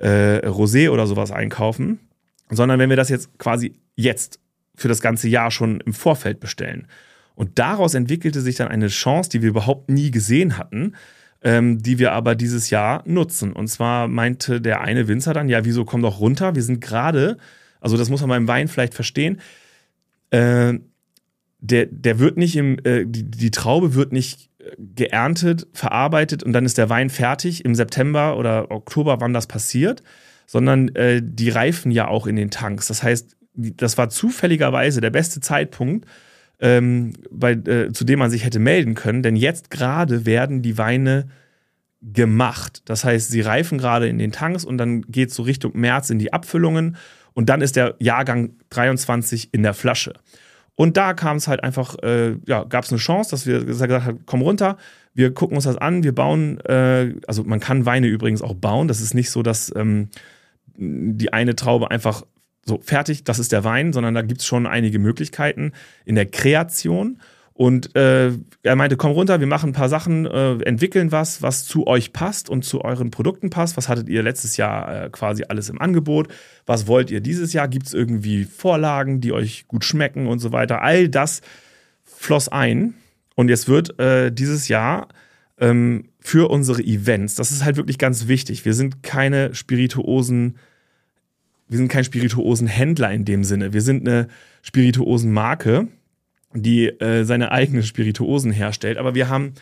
äh, 0.00 0.40
Rosé 0.46 0.90
oder 0.90 1.06
sowas 1.06 1.30
einkaufen, 1.30 2.00
sondern 2.50 2.78
wenn 2.78 2.90
wir 2.90 2.96
das 2.96 3.08
jetzt 3.08 3.38
quasi 3.38 3.76
jetzt 3.94 4.40
für 4.74 4.88
das 4.88 5.00
ganze 5.00 5.28
Jahr 5.28 5.50
schon 5.50 5.80
im 5.80 5.92
Vorfeld 5.92 6.40
bestellen. 6.40 6.86
Und 7.34 7.58
daraus 7.58 7.94
entwickelte 7.94 8.40
sich 8.40 8.56
dann 8.56 8.68
eine 8.68 8.88
Chance, 8.88 9.30
die 9.30 9.42
wir 9.42 9.50
überhaupt 9.50 9.90
nie 9.90 10.10
gesehen 10.10 10.58
hatten, 10.58 10.94
ähm, 11.42 11.82
die 11.82 11.98
wir 11.98 12.12
aber 12.12 12.34
dieses 12.34 12.70
Jahr 12.70 13.02
nutzen. 13.06 13.52
Und 13.52 13.68
zwar 13.68 14.08
meinte 14.08 14.60
der 14.60 14.80
eine 14.80 15.08
Winzer 15.08 15.32
dann, 15.32 15.48
ja, 15.48 15.64
wieso 15.64 15.84
komm 15.84 16.02
doch 16.02 16.20
runter? 16.20 16.54
Wir 16.54 16.62
sind 16.62 16.80
gerade, 16.80 17.36
also 17.80 17.96
das 17.96 18.10
muss 18.10 18.20
man 18.20 18.30
beim 18.30 18.48
Wein 18.48 18.68
vielleicht 18.68 18.94
verstehen, 18.94 19.40
äh, 20.30 20.74
der, 21.60 21.86
der 21.86 22.18
wird 22.18 22.36
nicht 22.36 22.56
im, 22.56 22.78
äh, 22.84 23.04
die, 23.06 23.24
die 23.24 23.50
Traube 23.50 23.94
wird 23.94 24.12
nicht 24.12 24.50
geerntet, 24.78 25.66
verarbeitet 25.72 26.42
und 26.42 26.52
dann 26.52 26.66
ist 26.66 26.78
der 26.78 26.90
Wein 26.90 27.10
fertig 27.10 27.64
im 27.64 27.74
September 27.74 28.36
oder 28.36 28.70
Oktober, 28.70 29.20
wann 29.20 29.32
das 29.32 29.46
passiert, 29.46 30.02
sondern 30.46 30.88
äh, 30.94 31.20
die 31.24 31.50
reifen 31.50 31.90
ja 31.90 32.08
auch 32.08 32.26
in 32.26 32.36
den 32.36 32.50
Tanks. 32.50 32.88
Das 32.88 33.02
heißt, 33.02 33.36
das 33.54 33.98
war 33.98 34.10
zufälligerweise 34.10 35.00
der 35.00 35.10
beste 35.10 35.40
Zeitpunkt, 35.40 36.06
ähm, 36.60 37.14
bei, 37.30 37.52
äh, 37.52 37.92
zu 37.92 38.04
dem 38.04 38.18
man 38.18 38.30
sich 38.30 38.44
hätte 38.44 38.58
melden 38.58 38.94
können, 38.94 39.22
denn 39.22 39.36
jetzt 39.36 39.70
gerade 39.70 40.26
werden 40.26 40.62
die 40.62 40.76
Weine 40.76 41.28
gemacht. 42.02 42.82
Das 42.84 43.04
heißt, 43.04 43.30
sie 43.30 43.40
reifen 43.40 43.78
gerade 43.78 44.08
in 44.08 44.18
den 44.18 44.32
Tanks 44.32 44.64
und 44.64 44.78
dann 44.78 45.02
geht 45.02 45.30
es 45.30 45.34
so 45.34 45.42
Richtung 45.42 45.72
März 45.74 46.10
in 46.10 46.18
die 46.18 46.32
Abfüllungen 46.32 46.96
und 47.32 47.48
dann 47.48 47.60
ist 47.60 47.76
der 47.76 47.94
Jahrgang 47.98 48.56
23 48.70 49.52
in 49.52 49.62
der 49.62 49.74
Flasche. 49.74 50.14
Und 50.80 50.96
da 50.96 51.12
kam 51.12 51.36
es 51.36 51.46
halt 51.46 51.62
einfach, 51.62 51.98
äh, 52.02 52.36
ja, 52.46 52.64
gab 52.64 52.84
es 52.84 52.90
eine 52.90 52.98
Chance, 52.98 53.32
dass 53.32 53.44
wir 53.44 53.66
gesagt 53.66 53.92
haben, 53.92 54.20
komm 54.24 54.40
runter, 54.40 54.78
wir 55.12 55.34
gucken 55.34 55.54
uns 55.54 55.64
das 55.64 55.76
an, 55.76 56.04
wir 56.04 56.14
bauen, 56.14 56.58
äh, 56.60 57.16
also 57.26 57.44
man 57.44 57.60
kann 57.60 57.84
Weine 57.84 58.06
übrigens 58.06 58.40
auch 58.40 58.54
bauen. 58.54 58.88
Das 58.88 59.02
ist 59.02 59.12
nicht 59.12 59.30
so, 59.30 59.42
dass 59.42 59.70
ähm, 59.76 60.08
die 60.78 61.34
eine 61.34 61.54
Traube 61.54 61.90
einfach 61.90 62.24
so 62.64 62.80
fertig, 62.82 63.24
das 63.24 63.38
ist 63.38 63.52
der 63.52 63.62
Wein, 63.62 63.92
sondern 63.92 64.14
da 64.14 64.22
gibt 64.22 64.40
es 64.40 64.46
schon 64.46 64.66
einige 64.66 64.98
Möglichkeiten 64.98 65.72
in 66.06 66.14
der 66.14 66.24
Kreation. 66.24 67.18
Und 67.60 67.94
äh, 67.94 68.32
er 68.62 68.74
meinte, 68.74 68.96
komm 68.96 69.12
runter, 69.12 69.38
wir 69.38 69.46
machen 69.46 69.68
ein 69.68 69.74
paar 69.74 69.90
Sachen, 69.90 70.24
äh, 70.24 70.54
entwickeln 70.62 71.12
was, 71.12 71.42
was 71.42 71.66
zu 71.66 71.86
euch 71.86 72.14
passt 72.14 72.48
und 72.48 72.64
zu 72.64 72.80
euren 72.80 73.10
Produkten 73.10 73.50
passt. 73.50 73.76
Was 73.76 73.86
hattet 73.86 74.08
ihr 74.08 74.22
letztes 74.22 74.56
Jahr 74.56 75.04
äh, 75.04 75.10
quasi 75.10 75.44
alles 75.46 75.68
im 75.68 75.78
Angebot? 75.78 76.28
Was 76.64 76.86
wollt 76.86 77.10
ihr 77.10 77.20
dieses 77.20 77.52
Jahr? 77.52 77.68
Gibt 77.68 77.84
es 77.84 77.92
irgendwie 77.92 78.44
Vorlagen, 78.44 79.20
die 79.20 79.34
euch 79.34 79.68
gut 79.68 79.84
schmecken 79.84 80.26
und 80.26 80.38
so 80.38 80.52
weiter? 80.52 80.80
All 80.80 81.10
das 81.10 81.42
floss 82.02 82.48
ein. 82.48 82.94
Und 83.34 83.50
jetzt 83.50 83.68
wird 83.68 84.00
äh, 84.00 84.32
dieses 84.32 84.68
Jahr 84.68 85.08
ähm, 85.58 86.08
für 86.18 86.48
unsere 86.48 86.80
Events, 86.80 87.34
das 87.34 87.50
ist 87.50 87.62
halt 87.62 87.76
wirklich 87.76 87.98
ganz 87.98 88.26
wichtig. 88.26 88.64
Wir 88.64 88.72
sind 88.72 89.02
keine 89.02 89.54
Spirituosen, 89.54 90.56
wir 91.68 91.76
sind 91.76 91.88
kein 91.88 92.04
Spirituosenhändler 92.04 93.12
in 93.12 93.26
dem 93.26 93.44
Sinne. 93.44 93.74
Wir 93.74 93.82
sind 93.82 94.08
eine 94.08 94.28
Spirituosenmarke 94.62 95.88
die 96.52 96.88
äh, 96.88 97.24
seine 97.24 97.52
eigenen 97.52 97.82
Spirituosen 97.82 98.52
herstellt. 98.52 98.98
Aber 98.98 99.14
wir 99.14 99.28
haben 99.28 99.54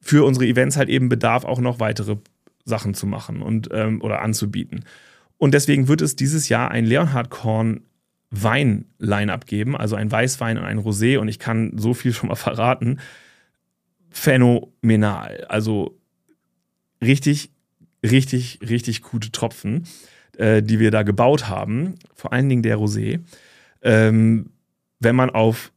für 0.00 0.24
unsere 0.24 0.46
Events 0.46 0.76
halt 0.76 0.88
eben 0.88 1.08
Bedarf, 1.08 1.44
auch 1.44 1.60
noch 1.60 1.80
weitere 1.80 2.16
Sachen 2.64 2.94
zu 2.94 3.06
machen 3.06 3.42
und 3.42 3.68
ähm, 3.72 4.02
oder 4.02 4.22
anzubieten. 4.22 4.84
Und 5.38 5.54
deswegen 5.54 5.88
wird 5.88 6.00
es 6.00 6.16
dieses 6.16 6.48
Jahr 6.48 6.70
ein 6.70 6.84
Leonhard 6.84 7.30
Korn 7.30 7.82
Wein-Line-Up 8.30 9.46
geben, 9.46 9.76
also 9.76 9.94
ein 9.94 10.10
Weißwein 10.10 10.58
und 10.58 10.64
ein 10.64 10.78
Rosé. 10.78 11.18
Und 11.18 11.28
ich 11.28 11.38
kann 11.38 11.76
so 11.76 11.94
viel 11.94 12.12
schon 12.12 12.28
mal 12.28 12.34
verraten. 12.36 12.98
Phänomenal. 14.10 15.44
Also 15.48 15.98
richtig, 17.02 17.50
richtig, 18.02 18.60
richtig 18.68 19.02
gute 19.02 19.32
Tropfen, 19.32 19.86
äh, 20.38 20.62
die 20.62 20.78
wir 20.78 20.90
da 20.90 21.02
gebaut 21.02 21.48
haben. 21.48 21.96
Vor 22.14 22.32
allen 22.32 22.48
Dingen 22.48 22.62
der 22.62 22.78
Rosé. 22.78 23.20
Ähm, 23.82 24.50
wenn 25.00 25.16
man 25.16 25.30
auf 25.30 25.72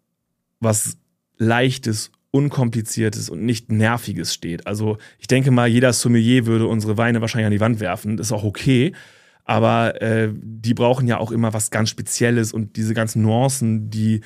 was 0.59 0.97
Leichtes, 1.38 2.12
Unkompliziertes 2.31 3.29
und 3.29 3.45
nicht 3.45 3.71
Nerviges 3.71 4.33
steht. 4.33 4.67
Also 4.67 4.97
ich 5.19 5.27
denke 5.27 5.51
mal, 5.51 5.67
jeder 5.67 5.93
Sommelier 5.93 6.45
würde 6.45 6.67
unsere 6.67 6.97
Weine 6.97 7.21
wahrscheinlich 7.21 7.45
an 7.45 7.53
die 7.53 7.62
Wand 7.62 7.79
werfen. 7.79 8.17
Das 8.17 8.27
ist 8.27 8.33
auch 8.33 8.43
okay. 8.43 8.93
Aber 9.45 10.01
äh, 10.01 10.29
die 10.33 10.74
brauchen 10.74 11.07
ja 11.07 11.17
auch 11.17 11.31
immer 11.31 11.53
was 11.53 11.69
ganz 11.69 11.89
Spezielles 11.89 12.51
und 12.51 12.75
diese 12.75 12.93
ganzen 12.93 13.21
Nuancen, 13.21 13.89
die 13.89 14.21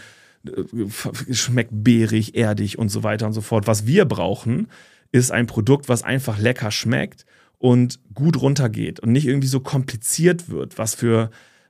äh, 0.48 1.34
schmeckt 1.34 1.72
beerig, 1.72 2.36
erdig 2.36 2.80
und 2.80 2.90
so 2.90 3.04
weiter 3.04 3.28
und 3.28 3.34
so 3.34 3.42
fort. 3.42 3.68
Was 3.68 3.86
wir 3.86 4.06
brauchen, 4.06 4.70
ist 5.12 5.32
ein 5.32 5.46
Produkt, 5.46 5.90
was 5.90 6.04
einfach 6.04 6.40
lecker 6.40 6.72
schmeckt 6.72 7.26
und 7.58 8.00
gut 8.14 8.42
runtergeht 8.42 9.02
und 9.02 9.12
nicht 9.12 9.28
irgendwie 9.28 9.48
so 9.48 9.60
kompliziert 9.60 10.50
wird, 10.50 10.78
was 10.78 10.96
für 10.96 11.30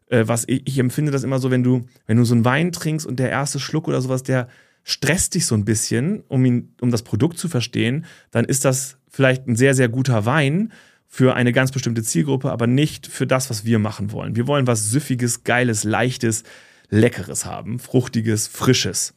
äh, 0.10 0.28
was 0.28 0.44
ich, 0.48 0.64
ich, 0.66 0.80
empfinde 0.80 1.12
das 1.12 1.24
immer 1.24 1.40
so, 1.40 1.52
wenn 1.52 1.64
du, 1.64 1.86
wenn 2.06 2.18
du 2.18 2.26
so 2.26 2.34
einen 2.34 2.46
Wein 2.46 2.72
trinkst 2.72 3.06
und 3.06 3.20
der 3.20 3.30
erste 3.30 3.60
Schluck 3.60 3.88
oder 3.88 4.02
sowas, 4.02 4.24
der 4.24 4.48
stresst 4.84 5.36
dich 5.36 5.46
so 5.46 5.56
ein 5.56 5.66
bisschen, 5.66 6.24
um 6.28 6.44
ihn, 6.46 6.74
um 6.82 6.92
das 6.92 7.04
Produkt 7.04 7.38
zu 7.38 7.48
verstehen, 7.48 8.06
dann 8.32 8.46
ist 8.46 8.66
das 8.66 8.98
vielleicht 9.10 9.48
ein 9.48 9.56
sehr, 9.56 9.74
sehr 9.74 9.90
guter 9.90 10.26
Wein 10.26 10.72
für 11.08 11.36
eine 11.36 11.54
ganz 11.54 11.72
bestimmte 11.72 12.04
Zielgruppe, 12.04 12.52
aber 12.52 12.68
nicht 12.68 13.08
für 13.08 13.26
das, 13.26 13.50
was 13.50 13.66
wir 13.66 13.80
machen 13.80 14.12
wollen. 14.12 14.36
Wir 14.36 14.48
wollen 14.48 14.68
was 14.68 14.90
Süffiges, 14.90 15.44
Geiles, 15.44 15.84
Leichtes, 15.84 16.44
Leckeres 16.90 17.46
haben, 17.46 17.80
Fruchtiges, 17.80 18.48
Frisches. 18.48 19.14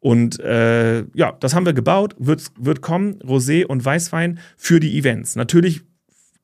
Und 0.00 0.38
äh, 0.40 1.04
ja, 1.14 1.32
das 1.40 1.54
haben 1.54 1.66
wir 1.66 1.72
gebaut, 1.72 2.14
wird, 2.18 2.50
wird 2.56 2.80
kommen, 2.80 3.18
Rosé 3.20 3.64
und 3.64 3.84
Weißwein 3.84 4.38
für 4.56 4.78
die 4.78 4.96
Events. 4.96 5.34
Natürlich 5.36 5.82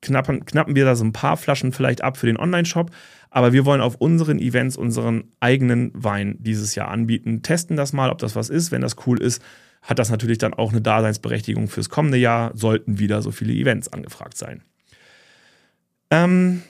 knappen, 0.05 0.45
knappen 0.45 0.77
wir 0.77 0.85
da 0.85 0.95
so 0.95 1.05
ein 1.05 1.13
paar 1.13 1.37
Flaschen 1.37 1.73
vielleicht 1.73 2.03
ab 2.03 2.17
für 2.17 2.27
den 2.27 2.37
Online-Shop, 2.37 2.91
aber 3.31 3.53
wir 3.53 3.65
wollen 3.65 3.81
auf 3.81 3.97
unseren 3.97 4.39
Events 4.39 4.77
unseren 4.77 5.25
eigenen 5.41 5.91
Wein 5.95 6.37
dieses 6.39 6.77
Jahr 6.77 6.89
anbieten. 6.89 7.43
Testen 7.43 7.77
das 7.77 7.93
mal, 7.93 8.11
ob 8.11 8.19
das 8.19 8.37
was 8.37 8.49
ist. 8.49 8.71
Wenn 8.71 8.83
das 8.83 8.97
cool 9.07 9.21
ist, 9.21 9.43
hat 9.83 9.99
das 9.99 10.11
natürlich 10.11 10.39
dann 10.39 10.55
auch 10.55 10.71
eine 10.71 10.81
Daseinsberechtigung 10.81 11.69
fürs 11.69 11.89
kommende 11.89 12.17
Jahr, 12.17 12.53
sollten 12.55 12.99
wieder 12.99 13.23
so 13.23 13.33
viele 13.33 13.53
Events 13.53 13.93
angefragt 13.93 14.37
sein. 14.37 14.63
Ähm, 16.11 16.63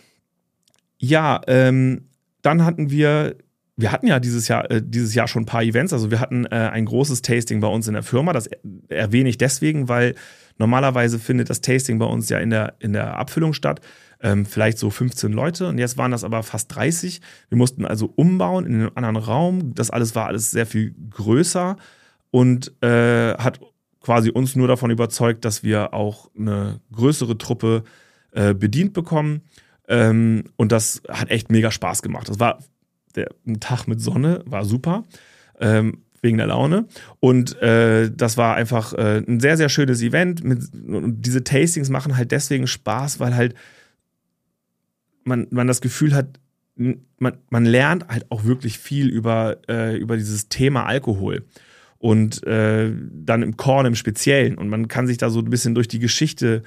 ja, 0.98 1.40
ähm, 1.46 2.08
dann 2.42 2.64
hatten 2.64 2.90
wir, 2.90 3.36
wir 3.76 3.92
hatten 3.92 4.06
ja 4.06 4.18
dieses 4.18 4.48
Jahr, 4.48 4.70
äh, 4.70 4.82
dieses 4.82 5.14
Jahr 5.14 5.28
schon 5.28 5.42
ein 5.42 5.46
paar 5.46 5.62
Events. 5.62 5.92
Also 5.92 6.10
wir 6.10 6.20
hatten 6.20 6.46
äh, 6.46 6.70
ein 6.72 6.86
großes 6.86 7.22
Tasting 7.22 7.60
bei 7.60 7.68
uns 7.68 7.86
in 7.86 7.94
der 7.94 8.02
Firma. 8.02 8.32
Das 8.32 8.48
erwähne 8.88 9.28
ich 9.28 9.38
deswegen, 9.38 9.88
weil 9.88 10.14
Normalerweise 10.58 11.18
findet 11.18 11.50
das 11.50 11.60
Tasting 11.60 11.98
bei 11.98 12.06
uns 12.06 12.28
ja 12.28 12.38
in 12.38 12.50
der, 12.50 12.74
in 12.78 12.92
der 12.92 13.16
Abfüllung 13.16 13.52
statt. 13.52 13.80
Ähm, 14.20 14.46
vielleicht 14.46 14.78
so 14.78 14.90
15 14.90 15.32
Leute 15.32 15.68
und 15.68 15.78
jetzt 15.78 15.98
waren 15.98 16.10
das 16.10 16.24
aber 16.24 16.42
fast 16.42 16.74
30. 16.74 17.20
Wir 17.48 17.58
mussten 17.58 17.84
also 17.84 18.12
umbauen 18.14 18.64
in 18.64 18.74
einen 18.74 18.96
anderen 18.96 19.16
Raum. 19.16 19.74
Das 19.74 19.90
alles 19.90 20.14
war 20.14 20.26
alles 20.26 20.50
sehr 20.50 20.66
viel 20.66 20.94
größer 21.10 21.76
und 22.30 22.72
äh, 22.82 23.34
hat 23.34 23.60
quasi 24.00 24.30
uns 24.30 24.54
nur 24.54 24.68
davon 24.68 24.90
überzeugt, 24.90 25.44
dass 25.44 25.62
wir 25.62 25.94
auch 25.94 26.30
eine 26.38 26.80
größere 26.92 27.38
Truppe 27.38 27.84
äh, 28.32 28.54
bedient 28.54 28.92
bekommen. 28.92 29.42
Ähm, 29.88 30.44
und 30.56 30.72
das 30.72 31.02
hat 31.08 31.30
echt 31.30 31.50
mega 31.50 31.70
Spaß 31.70 32.02
gemacht. 32.02 32.28
Das 32.28 32.40
war 32.40 32.58
der, 33.14 33.28
ein 33.46 33.60
Tag 33.60 33.86
mit 33.86 34.00
Sonne, 34.00 34.42
war 34.46 34.64
super. 34.64 35.04
Ähm, 35.60 36.02
wegen 36.24 36.38
der 36.38 36.48
Laune. 36.48 36.86
Und 37.20 37.60
äh, 37.62 38.10
das 38.12 38.36
war 38.36 38.56
einfach 38.56 38.92
äh, 38.94 39.18
ein 39.18 39.38
sehr, 39.38 39.56
sehr 39.56 39.68
schönes 39.68 40.02
Event. 40.02 40.42
Mit, 40.42 40.58
und 40.74 41.22
diese 41.22 41.44
Tastings 41.44 41.90
machen 41.90 42.16
halt 42.16 42.32
deswegen 42.32 42.66
Spaß, 42.66 43.20
weil 43.20 43.36
halt 43.36 43.54
man, 45.22 45.46
man 45.50 45.68
das 45.68 45.80
Gefühl 45.80 46.14
hat, 46.14 46.40
man, 46.74 47.36
man 47.50 47.64
lernt 47.64 48.08
halt 48.08 48.26
auch 48.30 48.44
wirklich 48.44 48.78
viel 48.78 49.08
über, 49.08 49.58
äh, 49.68 49.96
über 49.96 50.16
dieses 50.16 50.48
Thema 50.48 50.86
Alkohol. 50.86 51.44
Und 51.98 52.44
äh, 52.46 52.90
dann 53.12 53.42
im 53.42 53.56
Korn 53.56 53.86
im 53.86 53.94
Speziellen. 53.94 54.58
Und 54.58 54.68
man 54.68 54.88
kann 54.88 55.06
sich 55.06 55.16
da 55.16 55.30
so 55.30 55.38
ein 55.38 55.48
bisschen 55.48 55.74
durch 55.74 55.88
die 55.88 56.00
Geschichte 56.00 56.62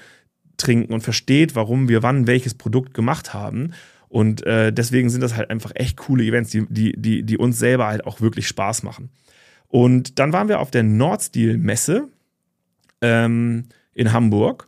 trinken 0.55 0.93
und 0.93 1.01
versteht, 1.01 1.55
warum 1.55 1.89
wir 1.89 2.01
wann 2.01 2.25
welches 2.25 2.55
Produkt 2.55 2.93
gemacht 2.93 3.33
haben. 3.33 3.73
Und 4.09 4.45
äh, 4.45 4.71
deswegen 4.71 5.09
sind 5.09 5.21
das 5.21 5.35
halt 5.35 5.49
einfach 5.49 5.71
echt 5.75 5.97
coole 5.97 6.23
Events, 6.23 6.49
die, 6.49 6.65
die, 6.69 6.93
die, 6.97 7.23
die 7.23 7.37
uns 7.37 7.59
selber 7.59 7.87
halt 7.87 8.05
auch 8.05 8.21
wirklich 8.21 8.47
Spaß 8.47 8.83
machen. 8.83 9.09
Und 9.67 10.19
dann 10.19 10.33
waren 10.33 10.47
wir 10.47 10.59
auf 10.59 10.71
der 10.71 10.83
Nordstil-Messe 10.83 12.07
ähm, 13.01 13.65
in 13.93 14.13
Hamburg. 14.13 14.67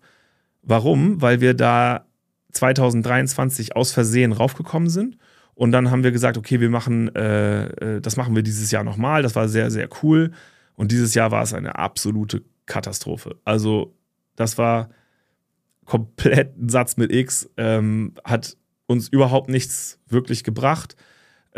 Warum? 0.62 1.22
Weil 1.22 1.42
wir 1.42 1.54
da 1.54 2.06
2023 2.52 3.76
aus 3.76 3.92
Versehen 3.92 4.32
raufgekommen 4.32 4.90
sind. 4.90 5.18
Und 5.56 5.72
dann 5.72 5.92
haben 5.92 6.04
wir 6.04 6.12
gesagt, 6.12 6.38
okay, 6.38 6.60
wir 6.60 6.70
machen, 6.70 7.14
äh, 7.16 7.66
äh, 7.98 8.02
das 8.02 8.18
machen 8.18 8.36
wir 8.36 8.44
dieses 8.44 8.72
Jahr 8.72 8.84
nochmal. 8.84 9.24
Das 9.24 9.36
war 9.36 9.50
sehr, 9.50 9.72
sehr 9.72 9.90
cool. 10.02 10.32
Und 10.76 10.92
dieses 10.92 11.14
Jahr 11.14 11.32
war 11.32 11.44
es 11.44 11.54
eine 11.54 11.76
absolute 11.76 12.44
Katastrophe. 12.66 13.36
Also, 13.44 13.94
das 14.36 14.58
war 14.58 14.90
komplett 15.86 16.58
ein 16.58 16.70
Satz 16.70 16.96
mit 16.98 17.12
X, 17.12 17.50
ähm, 17.58 18.14
hat 18.24 18.56
uns 18.86 19.10
überhaupt 19.10 19.50
nichts 19.50 20.00
wirklich 20.08 20.44
gebracht. 20.44 20.96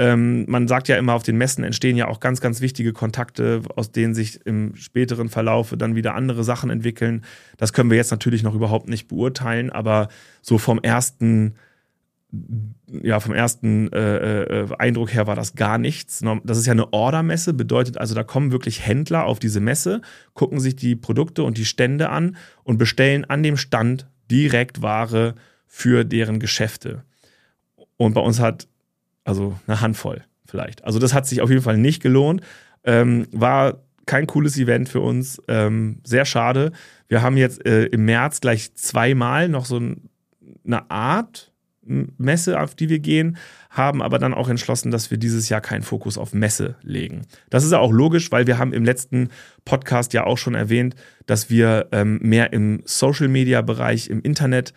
Ähm, 0.01 0.46
man 0.48 0.67
sagt 0.67 0.88
ja 0.88 0.98
immer, 0.98 1.13
auf 1.13 1.22
den 1.22 1.38
Messen 1.38 1.63
entstehen 1.63 1.96
ja 1.96 2.08
auch 2.08 2.20
ganz, 2.20 2.41
ganz 2.41 2.60
wichtige 2.60 2.91
Kontakte, 2.91 3.62
aus 3.75 3.91
denen 3.91 4.15
sich 4.15 4.43
im 4.48 4.75
späteren 4.75 5.29
Verlauf 5.29 5.75
dann 5.77 5.93
wieder 5.93 6.15
andere 6.15 6.43
Sachen 6.43 6.72
entwickeln. 6.72 7.24
Das 7.58 7.72
können 7.72 7.91
wir 7.91 7.98
jetzt 7.98 8.10
natürlich 8.10 8.41
noch 8.41 8.55
überhaupt 8.55 8.89
nicht 8.89 9.10
beurteilen, 9.10 9.70
aber 9.70 10.08
so 10.41 10.58
vom 10.58 10.79
ersten, 10.79 11.53
ja, 12.88 13.20
vom 13.20 13.36
ersten 13.36 13.93
äh, 13.93 14.63
äh, 14.63 14.75
Eindruck 14.79 15.13
her 15.13 15.27
war 15.27 15.36
das 15.36 15.53
gar 15.53 15.77
nichts. 15.77 16.24
Das 16.46 16.58
ist 16.58 16.65
ja 16.65 16.72
eine 16.72 16.93
Ordermesse, 16.93 17.53
bedeutet 17.53 18.00
also, 18.00 18.15
da 18.15 18.24
kommen 18.24 18.51
wirklich 18.51 18.84
Händler 18.84 19.25
auf 19.25 19.38
diese 19.38 19.60
Messe, 19.60 20.01
gucken 20.34 20.60
sich 20.60 20.75
die 20.75 20.96
Produkte 20.96 21.43
und 21.43 21.60
die 21.60 21.65
Stände 21.65 22.10
an 22.10 22.38
und 22.63 22.79
bestellen 22.79 23.24
an 23.25 23.43
dem 23.43 23.55
Stand 23.55 24.10
direkt 24.31 24.81
Ware 24.81 25.36
für 25.67 26.05
deren 26.05 26.39
Geschäfte. 26.39 27.03
Und 27.98 28.15
bei 28.15 28.22
uns 28.22 28.39
hat 28.39 28.67
also 29.23 29.57
eine 29.67 29.81
Handvoll 29.81 30.23
vielleicht. 30.45 30.83
Also 30.83 30.99
das 30.99 31.13
hat 31.13 31.25
sich 31.25 31.41
auf 31.41 31.49
jeden 31.49 31.61
Fall 31.61 31.77
nicht 31.77 32.01
gelohnt. 32.01 32.41
Ähm, 32.83 33.27
war 33.31 33.83
kein 34.05 34.27
cooles 34.27 34.57
Event 34.57 34.89
für 34.89 35.01
uns. 35.01 35.41
Ähm, 35.47 35.99
sehr 36.03 36.25
schade. 36.25 36.71
Wir 37.07 37.21
haben 37.21 37.37
jetzt 37.37 37.65
äh, 37.65 37.85
im 37.85 38.05
März 38.05 38.41
gleich 38.41 38.73
zweimal 38.75 39.47
noch 39.47 39.65
so 39.65 39.79
ein, 39.79 40.09
eine 40.65 40.89
Art 40.89 41.51
Messe, 41.83 42.59
auf 42.59 42.75
die 42.75 42.89
wir 42.89 42.99
gehen, 42.99 43.37
haben 43.71 44.01
aber 44.01 44.19
dann 44.19 44.33
auch 44.33 44.49
entschlossen, 44.49 44.91
dass 44.91 45.09
wir 45.09 45.17
dieses 45.17 45.49
Jahr 45.49 45.61
keinen 45.61 45.81
Fokus 45.81 46.17
auf 46.17 46.33
Messe 46.33 46.75
legen. 46.83 47.23
Das 47.49 47.63
ist 47.63 47.71
ja 47.71 47.79
auch 47.79 47.91
logisch, 47.91 48.31
weil 48.31 48.45
wir 48.45 48.59
haben 48.59 48.71
im 48.71 48.85
letzten 48.85 49.29
Podcast 49.65 50.13
ja 50.13 50.25
auch 50.25 50.37
schon 50.37 50.53
erwähnt, 50.53 50.96
dass 51.25 51.50
wir 51.50 51.87
ähm, 51.91 52.19
mehr 52.22 52.53
im 52.53 52.83
Social-Media-Bereich, 52.85 54.09
im 54.09 54.22
Internet 54.22 54.74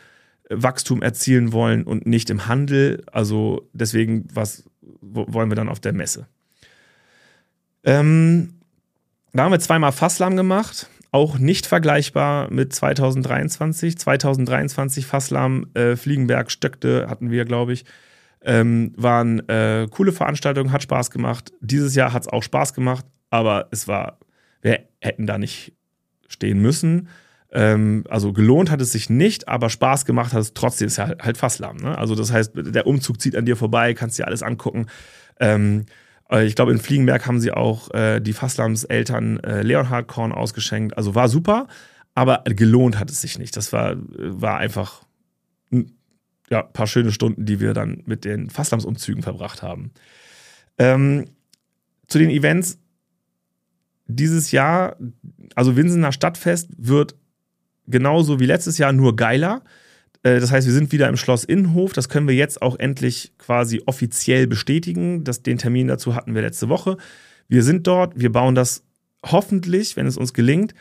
Wachstum 0.62 1.02
erzielen 1.02 1.52
wollen 1.52 1.84
und 1.84 2.06
nicht 2.06 2.30
im 2.30 2.46
Handel. 2.46 3.04
Also 3.10 3.68
deswegen, 3.72 4.26
was 4.32 4.64
wollen 5.00 5.50
wir 5.50 5.56
dann 5.56 5.68
auf 5.68 5.80
der 5.80 5.92
Messe? 5.92 6.26
Ähm, 7.84 8.54
da 9.32 9.44
haben 9.44 9.52
wir 9.52 9.60
zweimal 9.60 9.92
Fasslam 9.92 10.36
gemacht, 10.36 10.88
auch 11.10 11.38
nicht 11.38 11.66
vergleichbar 11.66 12.50
mit 12.50 12.72
2023. 12.72 13.98
2023 13.98 15.06
Fasslam, 15.06 15.66
äh, 15.74 15.96
Fliegenberg, 15.96 16.50
Stöckte 16.50 17.08
hatten 17.08 17.30
wir, 17.30 17.44
glaube 17.44 17.72
ich. 17.72 17.84
Ähm, 18.42 18.92
waren 18.96 19.48
äh, 19.48 19.88
coole 19.90 20.12
Veranstaltungen, 20.12 20.72
hat 20.72 20.82
Spaß 20.82 21.10
gemacht. 21.10 21.52
Dieses 21.60 21.94
Jahr 21.94 22.12
hat 22.12 22.22
es 22.22 22.28
auch 22.28 22.42
Spaß 22.42 22.74
gemacht, 22.74 23.06
aber 23.30 23.68
es 23.70 23.88
war, 23.88 24.18
wir 24.60 24.80
hätten 25.00 25.26
da 25.26 25.38
nicht 25.38 25.72
stehen 26.28 26.60
müssen. 26.60 27.08
Ähm, 27.54 28.04
also 28.08 28.32
gelohnt 28.32 28.70
hat 28.70 28.80
es 28.80 28.92
sich 28.92 29.08
nicht, 29.08 29.48
aber 29.48 29.70
Spaß 29.70 30.04
gemacht 30.04 30.32
hat 30.32 30.40
es 30.40 30.54
trotzdem. 30.54 30.88
Ist 30.88 30.98
ja 30.98 31.06
halt, 31.06 31.22
halt 31.22 31.36
Fasslamm. 31.38 31.76
Ne? 31.76 31.96
Also 31.96 32.14
das 32.14 32.32
heißt, 32.32 32.52
der 32.54 32.86
Umzug 32.86 33.20
zieht 33.20 33.36
an 33.36 33.46
dir 33.46 33.56
vorbei, 33.56 33.94
kannst 33.94 34.18
dir 34.18 34.26
alles 34.26 34.42
angucken. 34.42 34.86
Ähm, 35.38 35.86
äh, 36.30 36.44
ich 36.44 36.56
glaube, 36.56 36.72
in 36.72 36.78
Fliegenberg 36.78 37.26
haben 37.26 37.40
sie 37.40 37.52
auch 37.52 37.92
äh, 37.94 38.20
die 38.20 38.32
Fasslams 38.32 38.84
Eltern 38.84 39.38
äh, 39.40 39.62
Leonhard 39.62 40.08
Korn 40.08 40.32
ausgeschenkt. 40.32 40.96
Also 40.96 41.14
war 41.14 41.28
super, 41.28 41.68
aber 42.14 42.42
gelohnt 42.44 42.98
hat 42.98 43.08
es 43.10 43.20
sich 43.20 43.38
nicht. 43.38 43.56
Das 43.56 43.72
war, 43.72 43.94
war 43.96 44.58
einfach 44.58 45.04
ja, 46.50 46.64
ein 46.64 46.72
paar 46.72 46.86
schöne 46.86 47.12
Stunden, 47.12 47.46
die 47.46 47.60
wir 47.60 47.72
dann 47.72 48.02
mit 48.04 48.24
den 48.24 48.50
Fasslams-Umzügen 48.50 49.22
verbracht 49.22 49.62
haben. 49.62 49.92
Ähm, 50.78 51.26
zu 52.08 52.18
den 52.18 52.30
Events 52.30 52.78
dieses 54.06 54.50
Jahr, 54.50 54.96
also 55.54 55.76
Winsener 55.76 56.12
Stadtfest 56.12 56.68
wird 56.76 57.14
genauso 57.86 58.40
wie 58.40 58.46
letztes 58.46 58.78
Jahr, 58.78 58.92
nur 58.92 59.16
geiler. 59.16 59.62
Äh, 60.22 60.40
das 60.40 60.50
heißt, 60.50 60.66
wir 60.66 60.74
sind 60.74 60.92
wieder 60.92 61.08
im 61.08 61.16
Schloss 61.16 61.44
Innenhof. 61.44 61.92
Das 61.92 62.08
können 62.08 62.26
wir 62.26 62.34
jetzt 62.34 62.62
auch 62.62 62.78
endlich 62.78 63.32
quasi 63.38 63.82
offiziell 63.86 64.46
bestätigen. 64.46 65.24
Das, 65.24 65.42
den 65.42 65.58
Termin 65.58 65.88
dazu 65.88 66.14
hatten 66.14 66.34
wir 66.34 66.42
letzte 66.42 66.68
Woche. 66.68 66.96
Wir 67.48 67.62
sind 67.62 67.86
dort. 67.86 68.18
Wir 68.18 68.32
bauen 68.32 68.54
das 68.54 68.82
hoffentlich, 69.24 69.96
wenn 69.96 70.06
es 70.06 70.16
uns 70.16 70.34
gelingt, 70.34 70.74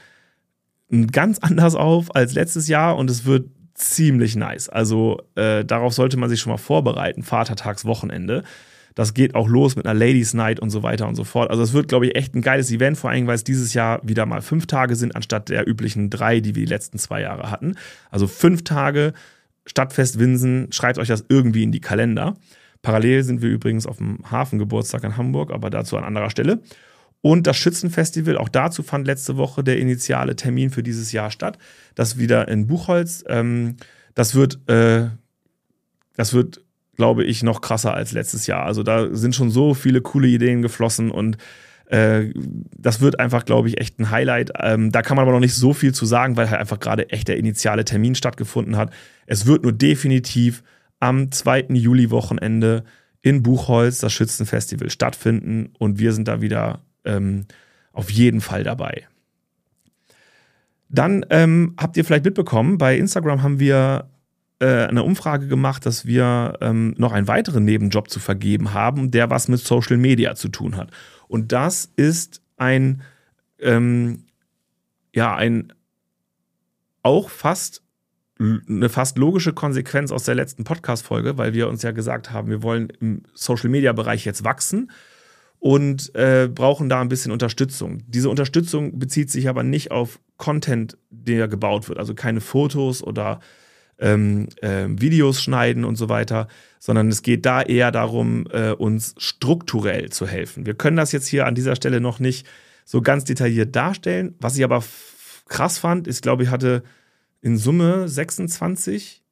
ganz 1.12 1.40
anders 1.42 1.76
auf 1.76 2.16
als 2.16 2.34
letztes 2.34 2.68
Jahr 2.68 2.98
und 2.98 3.10
es 3.10 3.26
wird 3.26 3.50
ziemlich 3.74 4.36
nice. 4.36 4.70
Also 4.70 5.20
äh, 5.36 5.66
darauf 5.66 5.94
sollte 5.94 6.18
man 6.18 6.30
sich 6.30 6.40
schon 6.40 6.52
mal 6.52 6.58
vorbereiten. 6.58 7.24
Vatertagswochenende. 7.24 8.44
Das 8.96 9.14
geht 9.14 9.36
auch 9.36 9.48
los 9.48 9.76
mit 9.76 9.86
einer 9.86 9.98
Ladies 9.98 10.34
Night 10.34 10.60
und 10.60 10.70
so 10.70 10.84
weiter 10.84 11.08
und 11.08 11.16
so 11.16 11.24
fort. 11.24 11.50
Also 11.50 11.64
es 11.64 11.74
wird, 11.74 11.88
glaube 11.88 12.08
ich, 12.08 12.16
echt 12.16 12.36
ein 12.36 12.42
geiles 12.42 12.72
Event, 12.72 12.98
vor 12.98 13.10
allem, 13.10 13.28
weil 13.28 13.36
es 13.36 13.44
dieses 13.44 13.74
Jahr 13.74 14.00
wieder 14.04 14.26
mal 14.26 14.42
fünf 14.42 14.68
Tage 14.68 14.96
sind, 14.96 15.16
anstatt 15.16 15.50
der 15.50 15.68
üblichen 15.68 16.10
drei, 16.10 16.40
die 16.40 16.56
wir 16.56 16.66
die 16.66 16.72
letzten 16.72 17.00
zwei 17.00 17.22
Jahre 17.22 17.50
hatten. 17.50 17.76
Also 18.12 18.28
fünf 18.28 18.64
Tage 18.64 19.14
Stadtfest 19.66 20.20
Winsen, 20.20 20.72
schreibt 20.72 20.98
euch 21.00 21.08
das 21.08 21.26
irgendwie 21.30 21.64
in 21.64 21.72
die 21.72 21.82
Kalender. 21.82 22.36
Parallel 22.82 23.24
sind 23.24 23.42
wir 23.42 23.50
übrigens 23.50 23.88
auf 23.88 23.98
dem 23.98 24.20
Hafengeburtstag 24.30 25.04
in 25.06 25.16
Hamburg, 25.16 25.52
aber 25.52 25.70
dazu 25.70 25.98
an 25.98 26.04
anderer 26.04 26.30
Stelle. 26.30 26.62
Und 27.22 27.48
das 27.48 27.56
Schützenfestival, 27.56 28.38
auch 28.38 28.50
dazu 28.50 28.84
fand 28.84 29.08
letzte 29.08 29.38
Woche 29.38 29.64
der 29.64 29.80
initiale 29.80 30.36
Termin 30.36 30.70
für 30.70 30.84
dieses 30.84 31.14
Jahr 31.14 31.32
statt. 31.32 31.58
Das 31.96 32.18
wieder 32.18 32.50
in 32.50 32.68
Buchholz. 32.68 33.24
Ähm, 33.28 33.78
das 34.14 34.36
wird, 34.36 34.70
äh, 34.70 35.08
das 36.18 36.34
wird 36.34 36.62
glaube 36.96 37.24
ich, 37.24 37.44
noch 37.44 37.62
krasser 37.62 37.94
als 37.94 38.12
letztes 38.12 38.48
Jahr. 38.48 38.66
Also 38.66 38.84
da 38.84 39.14
sind 39.16 39.36
schon 39.36 39.50
so 39.50 39.74
viele 39.74 40.02
coole 40.02 40.28
Ideen 40.28 40.62
geflossen 40.62 41.12
und 41.12 41.38
äh, 41.88 42.32
das 42.78 43.02
wird 43.02 43.20
einfach, 43.20 43.46
glaube 43.46 43.68
ich, 43.68 43.80
echt 43.80 44.00
ein 44.00 44.10
Highlight. 44.10 44.52
Ähm, 44.60 44.92
da 44.92 45.02
kann 45.02 45.16
man 45.16 45.24
aber 45.24 45.34
noch 45.34 45.40
nicht 45.40 45.56
so 45.56 45.74
viel 45.74 45.94
zu 45.94 46.06
sagen, 46.06 46.38
weil 46.38 46.50
halt 46.50 46.60
einfach 46.60 46.80
gerade 46.80 47.10
echt 47.10 47.28
der 47.28 47.38
initiale 47.38 47.86
Termin 47.86 48.16
stattgefunden 48.16 48.78
hat. 48.78 48.92
Es 49.26 49.46
wird 49.46 49.64
nur 49.64 49.74
definitiv 49.74 50.64
am 51.00 51.32
2. 51.32 51.68
Juli-Wochenende 51.70 52.84
in 53.22 53.44
Buchholz 53.44 54.00
das 54.00 54.14
Schützenfestival 54.14 54.90
stattfinden 54.90 55.70
und 55.80 56.00
wir 56.00 56.14
sind 56.14 56.28
da 56.28 56.42
wieder 56.42 56.82
ähm, 57.06 57.46
auf 57.92 58.10
jeden 58.10 58.42
Fall 58.42 58.64
dabei. 58.64 59.08
Dann 60.90 61.26
ähm, 61.30 61.74
habt 61.78 61.98
ihr 61.98 62.06
vielleicht 62.06 62.26
mitbekommen, 62.26 62.78
bei 62.78 62.98
Instagram 62.98 63.42
haben 63.42 63.60
wir 63.60 64.10
eine 64.66 65.04
Umfrage 65.04 65.48
gemacht, 65.48 65.86
dass 65.86 66.06
wir 66.06 66.58
ähm, 66.62 66.94
noch 66.98 67.12
einen 67.12 67.28
weiteren 67.28 67.66
Nebenjob 67.66 68.10
zu 68.10 68.20
vergeben 68.20 68.74
haben, 68.74 69.12
der 69.12 69.30
was 69.30 69.48
mit 69.48 69.60
Social 69.60 69.98
Media 69.98 70.36
zu 70.36 70.50
tun 70.50 70.78
hat. 70.78 70.92
Und 71.28 71.52
das 71.52 71.92
ist 71.96 72.42
ein, 72.58 73.02
ähm, 73.60 74.26
ja, 75.14 75.36
ein 75.36 75.74
auch 77.02 77.30
fast 77.30 77.84
eine 78.40 78.90
fast 78.90 79.18
logische 79.18 79.54
Konsequenz 79.54 80.12
aus 80.12 80.24
der 80.24 80.36
letzten 80.36 80.64
Podcast-Folge, 80.64 81.38
weil 81.38 81.54
wir 81.54 81.70
uns 81.70 81.82
ja 81.82 81.92
gesagt 81.92 82.32
haben, 82.32 82.50
wir 82.50 82.64
wollen 82.64 82.90
im 83.00 83.24
Social-Media-Bereich 83.34 84.26
jetzt 84.26 84.44
wachsen 84.44 84.92
und 85.60 86.14
äh, 86.16 86.50
brauchen 86.54 86.90
da 86.90 87.00
ein 87.00 87.10
bisschen 87.10 87.32
Unterstützung. 87.32 88.04
Diese 88.08 88.30
Unterstützung 88.30 89.00
bezieht 89.00 89.30
sich 89.30 89.48
aber 89.48 89.64
nicht 89.64 89.92
auf 89.92 90.20
Content, 90.38 90.98
der 91.10 91.48
gebaut 91.48 91.88
wird. 91.88 92.00
Also 92.00 92.16
keine 92.16 92.42
Fotos 92.42 93.04
oder 93.04 93.40
ähm, 94.00 94.48
äh, 94.62 94.86
Videos 94.88 95.42
schneiden 95.42 95.86
und 95.86 95.96
so 95.96 96.10
weiter, 96.10 96.48
sondern 96.80 97.10
es 97.10 97.22
geht 97.22 97.46
da 97.46 97.62
eher 97.62 97.92
darum, 97.92 98.46
äh, 98.52 98.72
uns 98.72 99.16
strukturell 99.18 100.10
zu 100.10 100.28
helfen. 100.28 100.66
Wir 100.66 100.74
können 100.74 100.98
das 100.98 101.12
jetzt 101.12 101.28
hier 101.28 101.46
an 101.46 101.56
dieser 101.56 101.76
Stelle 101.76 102.02
noch 102.02 102.20
nicht 102.20 102.48
so 102.86 103.02
ganz 103.02 103.24
detailliert 103.24 103.76
darstellen. 103.76 104.36
Was 104.40 104.58
ich 104.58 104.64
aber 104.64 104.84
krass 105.48 105.78
fand, 105.78 106.08
ist, 106.08 106.22
glaube 106.22 106.44
ich, 106.44 106.50
hatte 106.50 106.84
in 107.42 107.58
Summe 107.58 108.08
26 108.08 109.24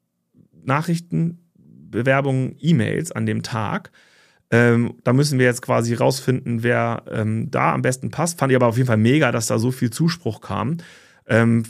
Nachrichten, 0.63 1.39
Bewerbungen, 1.55 2.55
E-Mails 2.59 3.11
an 3.11 3.25
dem 3.25 3.43
Tag. 3.43 3.91
Ähm, 4.51 4.95
da 5.03 5.13
müssen 5.13 5.39
wir 5.39 5.45
jetzt 5.45 5.61
quasi 5.61 5.93
rausfinden, 5.93 6.61
wer 6.61 7.03
ähm, 7.09 7.49
da 7.51 7.73
am 7.73 7.81
besten 7.81 8.11
passt. 8.11 8.37
Fand 8.39 8.51
ich 8.51 8.55
aber 8.55 8.67
auf 8.67 8.77
jeden 8.77 8.87
Fall 8.87 8.97
mega, 8.97 9.31
dass 9.31 9.47
da 9.47 9.59
so 9.59 9.71
viel 9.71 9.91
Zuspruch 9.91 10.41
kam, 10.41 10.77
ähm, 11.27 11.63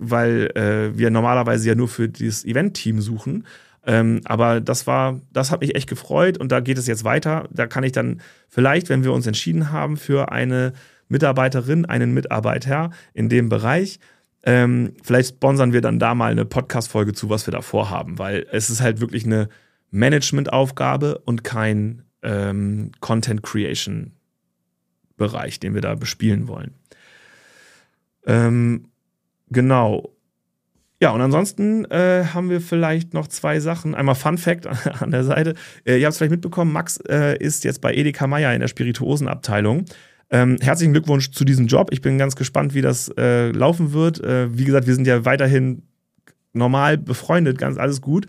weil 0.00 0.50
äh, 0.56 0.96
wir 0.98 1.10
normalerweise 1.10 1.68
ja 1.68 1.74
nur 1.74 1.88
für 1.88 2.08
dieses 2.08 2.44
Event-Team 2.44 3.00
suchen. 3.00 3.46
Ähm, 3.86 4.20
aber 4.24 4.60
das 4.60 4.86
war, 4.86 5.20
das 5.32 5.50
hat 5.50 5.60
mich 5.60 5.74
echt 5.74 5.88
gefreut 5.88 6.38
und 6.38 6.50
da 6.52 6.60
geht 6.60 6.78
es 6.78 6.86
jetzt 6.86 7.04
weiter. 7.04 7.48
Da 7.50 7.66
kann 7.66 7.84
ich 7.84 7.92
dann 7.92 8.20
vielleicht, 8.48 8.88
wenn 8.88 9.04
wir 9.04 9.12
uns 9.12 9.26
entschieden 9.26 9.70
haben 9.70 9.96
für 9.96 10.32
eine 10.32 10.72
Mitarbeiterin, 11.08 11.86
einen 11.86 12.12
Mitarbeiter 12.12 12.90
in 13.14 13.28
dem 13.28 13.48
Bereich, 13.48 14.00
ähm, 14.42 14.94
vielleicht 15.02 15.36
sponsern 15.36 15.72
wir 15.72 15.82
dann 15.82 15.98
da 15.98 16.14
mal 16.14 16.32
eine 16.32 16.44
Podcast-Folge 16.46 17.12
zu, 17.12 17.28
was 17.28 17.46
wir 17.46 17.52
da 17.52 17.60
vorhaben, 17.60 18.18
weil 18.18 18.46
es 18.50 18.70
ist 18.70 18.80
halt 18.80 19.00
wirklich 19.00 19.26
eine 19.26 19.48
Management-Aufgabe 19.90 21.18
und 21.24 21.44
kein 21.44 22.02
ähm, 22.22 22.92
Content 23.00 23.42
Creation 23.42 24.12
Bereich, 25.16 25.60
den 25.60 25.74
wir 25.74 25.82
da 25.82 25.94
bespielen 25.94 26.48
wollen. 26.48 26.74
Ähm, 28.26 28.89
genau. 29.50 30.10
Ja, 31.02 31.10
und 31.12 31.20
ansonsten 31.22 31.86
äh, 31.86 32.24
haben 32.34 32.50
wir 32.50 32.60
vielleicht 32.60 33.14
noch 33.14 33.26
zwei 33.26 33.58
Sachen. 33.58 33.94
Einmal 33.94 34.14
Fun 34.14 34.36
Fact 34.36 34.66
an 34.66 35.10
der 35.10 35.24
Seite. 35.24 35.54
Äh, 35.84 35.98
ihr 35.98 36.06
habt 36.06 36.12
es 36.12 36.18
vielleicht 36.18 36.32
mitbekommen, 36.32 36.72
Max 36.72 36.98
äh, 37.08 37.36
ist 37.38 37.64
jetzt 37.64 37.80
bei 37.80 37.94
Edeka 37.94 38.26
Meier 38.26 38.52
in 38.52 38.60
der 38.60 38.68
Spirituosenabteilung. 38.68 39.86
Ähm, 40.30 40.58
herzlichen 40.60 40.92
Glückwunsch 40.92 41.30
zu 41.30 41.44
diesem 41.44 41.66
Job. 41.66 41.88
Ich 41.90 42.02
bin 42.02 42.18
ganz 42.18 42.36
gespannt, 42.36 42.74
wie 42.74 42.82
das 42.82 43.10
äh, 43.16 43.50
laufen 43.50 43.92
wird. 43.92 44.22
Äh, 44.22 44.56
wie 44.56 44.64
gesagt, 44.64 44.86
wir 44.86 44.94
sind 44.94 45.06
ja 45.06 45.24
weiterhin 45.24 45.82
normal 46.52 46.98
befreundet, 46.98 47.58
ganz 47.58 47.78
alles 47.78 48.00
gut 48.00 48.26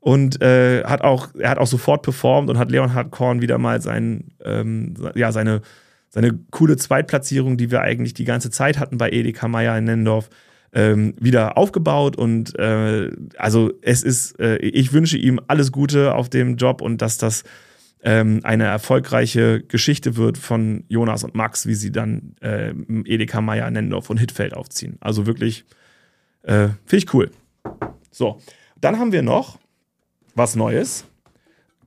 und 0.00 0.40
äh, 0.42 0.84
hat 0.84 1.02
auch, 1.02 1.28
er 1.38 1.50
hat 1.50 1.58
auch 1.58 1.66
sofort 1.66 2.02
performt 2.02 2.50
und 2.50 2.58
hat 2.58 2.70
Leonhard 2.70 3.10
Korn 3.10 3.40
wieder 3.42 3.58
mal 3.58 3.82
sein, 3.82 4.32
ähm, 4.44 4.94
ja, 5.14 5.32
seine, 5.32 5.60
seine 6.08 6.38
coole 6.50 6.76
Zweitplatzierung, 6.76 7.56
die 7.56 7.70
wir 7.70 7.80
eigentlich 7.80 8.14
die 8.14 8.24
ganze 8.24 8.50
Zeit 8.50 8.78
hatten 8.78 8.98
bei 8.98 9.10
Edeka 9.10 9.48
Meier 9.48 9.76
in 9.76 9.84
Nendorf, 9.84 10.30
ähm, 10.72 11.14
wieder 11.18 11.56
aufgebaut. 11.56 12.16
Und 12.16 12.58
äh, 12.58 13.10
also 13.36 13.72
es 13.82 14.02
ist, 14.02 14.38
äh, 14.40 14.56
ich 14.58 14.92
wünsche 14.92 15.16
ihm 15.16 15.40
alles 15.46 15.72
Gute 15.72 16.14
auf 16.14 16.28
dem 16.28 16.56
Job 16.56 16.80
und 16.80 17.02
dass 17.02 17.18
das 17.18 17.44
ähm, 18.02 18.40
eine 18.44 18.64
erfolgreiche 18.64 19.62
Geschichte 19.62 20.16
wird 20.16 20.38
von 20.38 20.84
Jonas 20.88 21.24
und 21.24 21.34
Max, 21.34 21.66
wie 21.66 21.74
sie 21.74 21.90
dann 21.90 22.34
äh, 22.40 22.70
Edeka 23.04 23.40
Meier, 23.40 23.70
Nendorf 23.70 24.10
und 24.10 24.18
Hitfeld 24.18 24.54
aufziehen. 24.54 24.96
Also 25.00 25.26
wirklich, 25.26 25.64
äh, 26.42 26.68
finde 26.86 27.04
ich 27.04 27.14
cool. 27.14 27.30
So, 28.10 28.40
dann 28.80 28.98
haben 28.98 29.12
wir 29.12 29.22
noch 29.22 29.58
was 30.34 30.54
Neues 30.54 31.04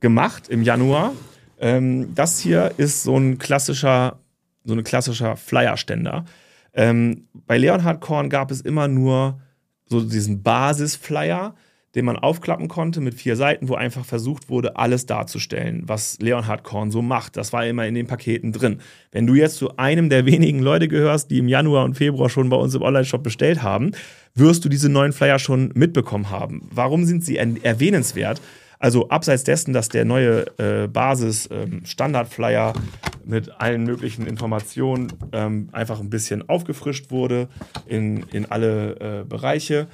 gemacht 0.00 0.48
im 0.48 0.62
Januar. 0.62 1.12
Ähm, 1.58 2.14
das 2.14 2.38
hier 2.38 2.72
ist 2.76 3.02
so 3.04 3.16
ein 3.16 3.38
klassischer, 3.38 4.18
so 4.64 4.74
ein 4.74 4.84
klassischer 4.84 5.36
Flyer-Ständer. 5.36 6.26
Ähm, 6.74 7.28
bei 7.46 7.58
Leonhard 7.58 8.00
Korn 8.00 8.30
gab 8.30 8.50
es 8.50 8.60
immer 8.60 8.88
nur 8.88 9.40
so 9.86 10.00
diesen 10.00 10.42
Basis-Flyer, 10.42 11.54
den 11.94 12.06
man 12.06 12.16
aufklappen 12.16 12.68
konnte 12.68 13.02
mit 13.02 13.14
vier 13.14 13.36
Seiten, 13.36 13.68
wo 13.68 13.74
einfach 13.74 14.04
versucht 14.04 14.48
wurde, 14.48 14.76
alles 14.76 15.04
darzustellen, 15.04 15.82
was 15.86 16.18
Leonhard 16.20 16.64
Korn 16.64 16.90
so 16.90 17.02
macht. 17.02 17.36
Das 17.36 17.52
war 17.52 17.66
immer 17.66 17.86
in 17.86 17.94
den 17.94 18.06
Paketen 18.06 18.52
drin. 18.52 18.80
Wenn 19.10 19.26
du 19.26 19.34
jetzt 19.34 19.56
zu 19.56 19.76
einem 19.76 20.08
der 20.08 20.24
wenigen 20.24 20.60
Leute 20.60 20.88
gehörst, 20.88 21.30
die 21.30 21.38
im 21.38 21.48
Januar 21.48 21.84
und 21.84 21.94
Februar 21.94 22.30
schon 22.30 22.48
bei 22.48 22.56
uns 22.56 22.74
im 22.74 22.82
Online-Shop 22.82 23.22
bestellt 23.22 23.62
haben, 23.62 23.90
wirst 24.34 24.64
du 24.64 24.70
diese 24.70 24.88
neuen 24.88 25.12
Flyer 25.12 25.38
schon 25.38 25.70
mitbekommen 25.74 26.30
haben. 26.30 26.66
Warum 26.70 27.04
sind 27.04 27.24
sie 27.24 27.36
erwähnenswert? 27.36 28.40
Also 28.82 29.08
abseits 29.10 29.44
dessen, 29.44 29.72
dass 29.72 29.88
der 29.90 30.04
neue 30.04 30.44
äh, 30.58 30.88
Basis-Standard-Flyer 30.88 32.72
ähm, 32.74 32.82
mit 33.24 33.60
allen 33.60 33.84
möglichen 33.84 34.26
Informationen 34.26 35.12
ähm, 35.30 35.68
einfach 35.70 36.00
ein 36.00 36.10
bisschen 36.10 36.48
aufgefrischt 36.48 37.12
wurde, 37.12 37.48
in, 37.86 38.24
in 38.32 38.44
alle 38.46 39.20
äh, 39.20 39.24
Bereiche 39.24 39.86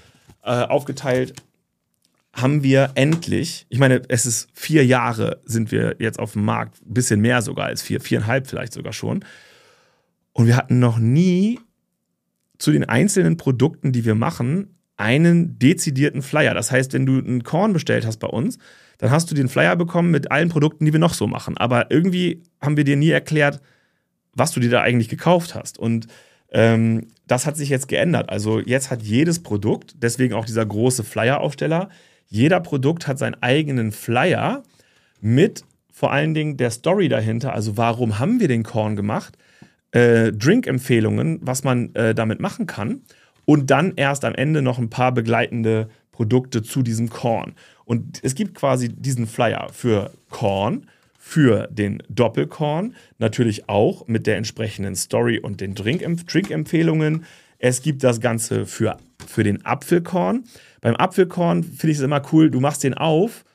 äh, 0.42 0.62
aufgeteilt, 0.62 1.34
haben 2.32 2.62
wir 2.62 2.92
endlich, 2.94 3.66
ich 3.68 3.78
meine, 3.78 4.00
es 4.08 4.24
ist 4.24 4.48
vier 4.54 4.86
Jahre 4.86 5.42
sind 5.44 5.70
wir 5.70 5.96
jetzt 5.98 6.18
auf 6.18 6.32
dem 6.32 6.46
Markt, 6.46 6.80
ein 6.80 6.94
bisschen 6.94 7.20
mehr 7.20 7.42
sogar 7.42 7.66
als 7.66 7.82
vier, 7.82 8.00
viereinhalb 8.00 8.46
vielleicht 8.46 8.72
sogar 8.72 8.94
schon. 8.94 9.22
Und 10.32 10.46
wir 10.46 10.56
hatten 10.56 10.78
noch 10.78 10.96
nie 10.96 11.60
zu 12.56 12.72
den 12.72 12.84
einzelnen 12.84 13.36
Produkten, 13.36 13.92
die 13.92 14.06
wir 14.06 14.14
machen, 14.14 14.77
einen 14.98 15.58
dezidierten 15.58 16.22
Flyer. 16.22 16.52
Das 16.52 16.70
heißt, 16.70 16.92
wenn 16.92 17.06
du 17.06 17.18
einen 17.18 17.44
Korn 17.44 17.72
bestellt 17.72 18.04
hast 18.04 18.18
bei 18.18 18.26
uns, 18.26 18.58
dann 18.98 19.10
hast 19.10 19.30
du 19.30 19.34
den 19.34 19.48
Flyer 19.48 19.76
bekommen 19.76 20.10
mit 20.10 20.30
allen 20.30 20.48
Produkten, 20.48 20.84
die 20.84 20.92
wir 20.92 21.00
noch 21.00 21.14
so 21.14 21.26
machen. 21.26 21.56
Aber 21.56 21.90
irgendwie 21.90 22.42
haben 22.60 22.76
wir 22.76 22.84
dir 22.84 22.96
nie 22.96 23.10
erklärt, 23.10 23.60
was 24.34 24.52
du 24.52 24.60
dir 24.60 24.70
da 24.70 24.82
eigentlich 24.82 25.08
gekauft 25.08 25.54
hast. 25.54 25.78
Und 25.78 26.08
ähm, 26.50 27.08
das 27.26 27.46
hat 27.46 27.56
sich 27.56 27.68
jetzt 27.68 27.88
geändert. 27.88 28.28
Also 28.28 28.58
jetzt 28.58 28.90
hat 28.90 29.02
jedes 29.02 29.42
Produkt, 29.42 29.94
deswegen 29.98 30.34
auch 30.34 30.44
dieser 30.44 30.66
große 30.66 31.04
Flyer-Aufsteller, 31.04 31.88
jeder 32.26 32.60
Produkt 32.60 33.06
hat 33.06 33.18
seinen 33.18 33.40
eigenen 33.40 33.92
Flyer 33.92 34.64
mit 35.20 35.62
vor 35.92 36.12
allen 36.12 36.34
Dingen 36.34 36.56
der 36.56 36.70
Story 36.70 37.08
dahinter. 37.08 37.54
Also 37.54 37.76
warum 37.76 38.18
haben 38.18 38.40
wir 38.40 38.48
den 38.48 38.64
Korn 38.64 38.96
gemacht? 38.96 39.38
äh, 39.92 40.32
Drink-Empfehlungen, 40.32 41.38
was 41.42 41.64
man 41.64 41.94
äh, 41.94 42.14
damit 42.14 42.40
machen 42.40 42.66
kann. 42.66 43.02
Und 43.48 43.70
dann 43.70 43.94
erst 43.96 44.26
am 44.26 44.34
Ende 44.34 44.60
noch 44.60 44.78
ein 44.78 44.90
paar 44.90 45.10
begleitende 45.10 45.88
Produkte 46.12 46.62
zu 46.62 46.82
diesem 46.82 47.08
Korn. 47.08 47.54
Und 47.86 48.20
es 48.22 48.34
gibt 48.34 48.54
quasi 48.54 48.90
diesen 48.90 49.26
Flyer 49.26 49.70
für 49.72 50.10
Korn, 50.28 50.84
für 51.18 51.66
den 51.68 52.02
Doppelkorn, 52.10 52.94
natürlich 53.16 53.66
auch 53.70 54.06
mit 54.06 54.26
der 54.26 54.36
entsprechenden 54.36 54.96
Story 54.96 55.38
und 55.38 55.62
den 55.62 55.74
Drink-Empfehlungen. 55.74 57.24
Es 57.58 57.80
gibt 57.80 58.04
das 58.04 58.20
Ganze 58.20 58.66
für, 58.66 58.98
für 59.26 59.44
den 59.44 59.64
Apfelkorn. 59.64 60.44
Beim 60.82 60.96
Apfelkorn 60.96 61.64
finde 61.64 61.92
ich 61.92 61.96
es 61.96 62.04
immer 62.04 62.20
cool, 62.34 62.50
du 62.50 62.60
machst 62.60 62.84
den 62.84 62.92
auf 62.92 63.46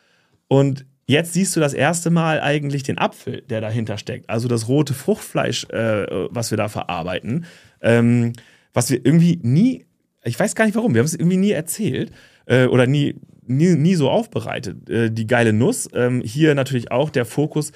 und 0.47 0.87
Jetzt 1.05 1.33
siehst 1.33 1.53
du 1.53 1.59
das 1.59 1.73
erste 1.73 2.11
Mal 2.11 2.39
eigentlich 2.39 2.83
den 2.83 2.97
Apfel, 2.97 3.41
der 3.41 3.59
dahinter 3.59 3.97
steckt. 3.97 4.29
Also 4.29 4.47
das 4.47 4.69
rote 4.69 4.93
Fruchtfleisch, 4.93 5.65
äh, 5.65 6.05
was 6.29 6.49
wir 6.49 6.57
da 6.57 6.69
verarbeiten. 6.69 7.45
Ähm, 7.81 8.31
was 8.73 8.89
wir 8.89 9.05
irgendwie 9.05 9.39
nie, 9.41 9.85
ich 10.23 10.39
weiß 10.39 10.55
gar 10.55 10.65
nicht 10.65 10.75
warum, 10.75 10.93
wir 10.93 10.99
haben 10.99 11.05
es 11.05 11.15
irgendwie 11.15 11.37
nie 11.37 11.51
erzählt 11.51 12.11
äh, 12.45 12.65
oder 12.65 12.87
nie, 12.87 13.15
nie, 13.45 13.75
nie 13.75 13.95
so 13.95 14.09
aufbereitet. 14.09 14.89
Äh, 14.89 15.11
die 15.11 15.27
geile 15.27 15.53
Nuss. 15.53 15.89
Ähm, 15.93 16.21
hier 16.21 16.55
natürlich 16.55 16.91
auch 16.91 17.09
der 17.09 17.25
Fokus. 17.25 17.71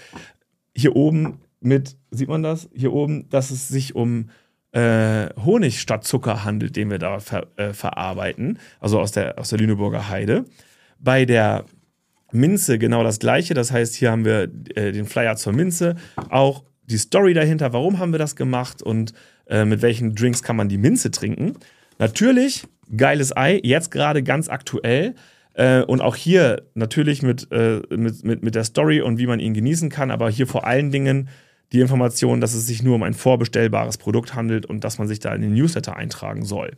Hier 0.76 0.96
oben 0.96 1.40
mit, 1.60 1.98
sieht 2.12 2.30
man 2.30 2.44
das? 2.44 2.70
Hier 2.74 2.94
oben, 2.94 3.30
dass 3.30 3.52
es 3.52 3.68
sich 3.68 3.96
um 3.96 4.30
äh, 4.72 5.30
Honig 5.44 5.80
statt 5.80 6.04
Zucker 6.04 6.44
handelt, 6.44 6.76
den 6.76 6.90
wir 6.90 7.00
da 7.00 7.20
ver, 7.20 7.48
äh, 7.58 7.74
verarbeiten. 7.74 8.60
Also 8.80 9.00
aus 9.00 9.12
der, 9.12 9.40
aus 9.40 9.50
der 9.50 9.60
Lüneburger 9.60 10.10
Heide. 10.10 10.46
Bei 11.00 11.26
der 11.26 11.66
Minze 12.32 12.78
genau 12.78 13.04
das 13.04 13.20
gleiche. 13.20 13.54
Das 13.54 13.72
heißt, 13.72 13.96
hier 13.96 14.12
haben 14.12 14.26
wir 14.26 14.44
äh, 14.76 14.92
den 14.92 15.06
Flyer 15.06 15.36
zur 15.36 15.54
Minze, 15.54 15.96
auch 16.30 16.64
die 16.86 16.98
Story 16.98 17.34
dahinter, 17.34 17.74
warum 17.74 18.00
haben 18.00 18.12
wir 18.12 18.20
das 18.20 18.36
gemacht 18.36 18.82
und 18.82 19.14
äh, 19.50 19.66
mit 19.66 19.82
welchen 19.82 20.16
Drinks 20.16 20.44
kann 20.44 20.56
man 20.56 20.70
die 20.70 20.78
Minze 20.78 21.12
trinken. 21.12 21.56
Natürlich, 22.00 22.68
geiles 22.96 23.36
Ei, 23.36 23.60
jetzt 23.64 23.92
gerade 23.92 24.24
ganz 24.24 24.50
aktuell. 24.50 25.16
Äh, 25.54 25.82
und 25.82 26.02
auch 26.02 26.16
hier 26.16 26.64
natürlich 26.76 27.24
mit, 27.24 27.52
äh, 27.52 27.82
mit, 27.90 28.24
mit, 28.24 28.44
mit 28.44 28.56
der 28.56 28.64
Story 28.64 29.02
und 29.02 29.18
wie 29.18 29.28
man 29.28 29.40
ihn 29.40 29.54
genießen 29.54 29.90
kann, 29.90 30.12
aber 30.12 30.30
hier 30.30 30.48
vor 30.48 30.68
allen 30.68 30.92
Dingen 30.92 31.30
die 31.72 31.80
Information, 31.80 32.40
dass 32.40 32.54
es 32.54 32.68
sich 32.68 32.84
nur 32.84 32.96
um 32.96 33.04
ein 33.04 33.14
vorbestellbares 33.14 33.98
Produkt 33.98 34.36
handelt 34.36 34.66
und 34.66 34.84
dass 34.84 35.00
man 35.00 35.08
sich 35.08 35.20
da 35.20 35.34
in 35.34 35.42
den 35.42 35.54
Newsletter 35.54 35.96
eintragen 35.96 36.46
soll. 36.46 36.72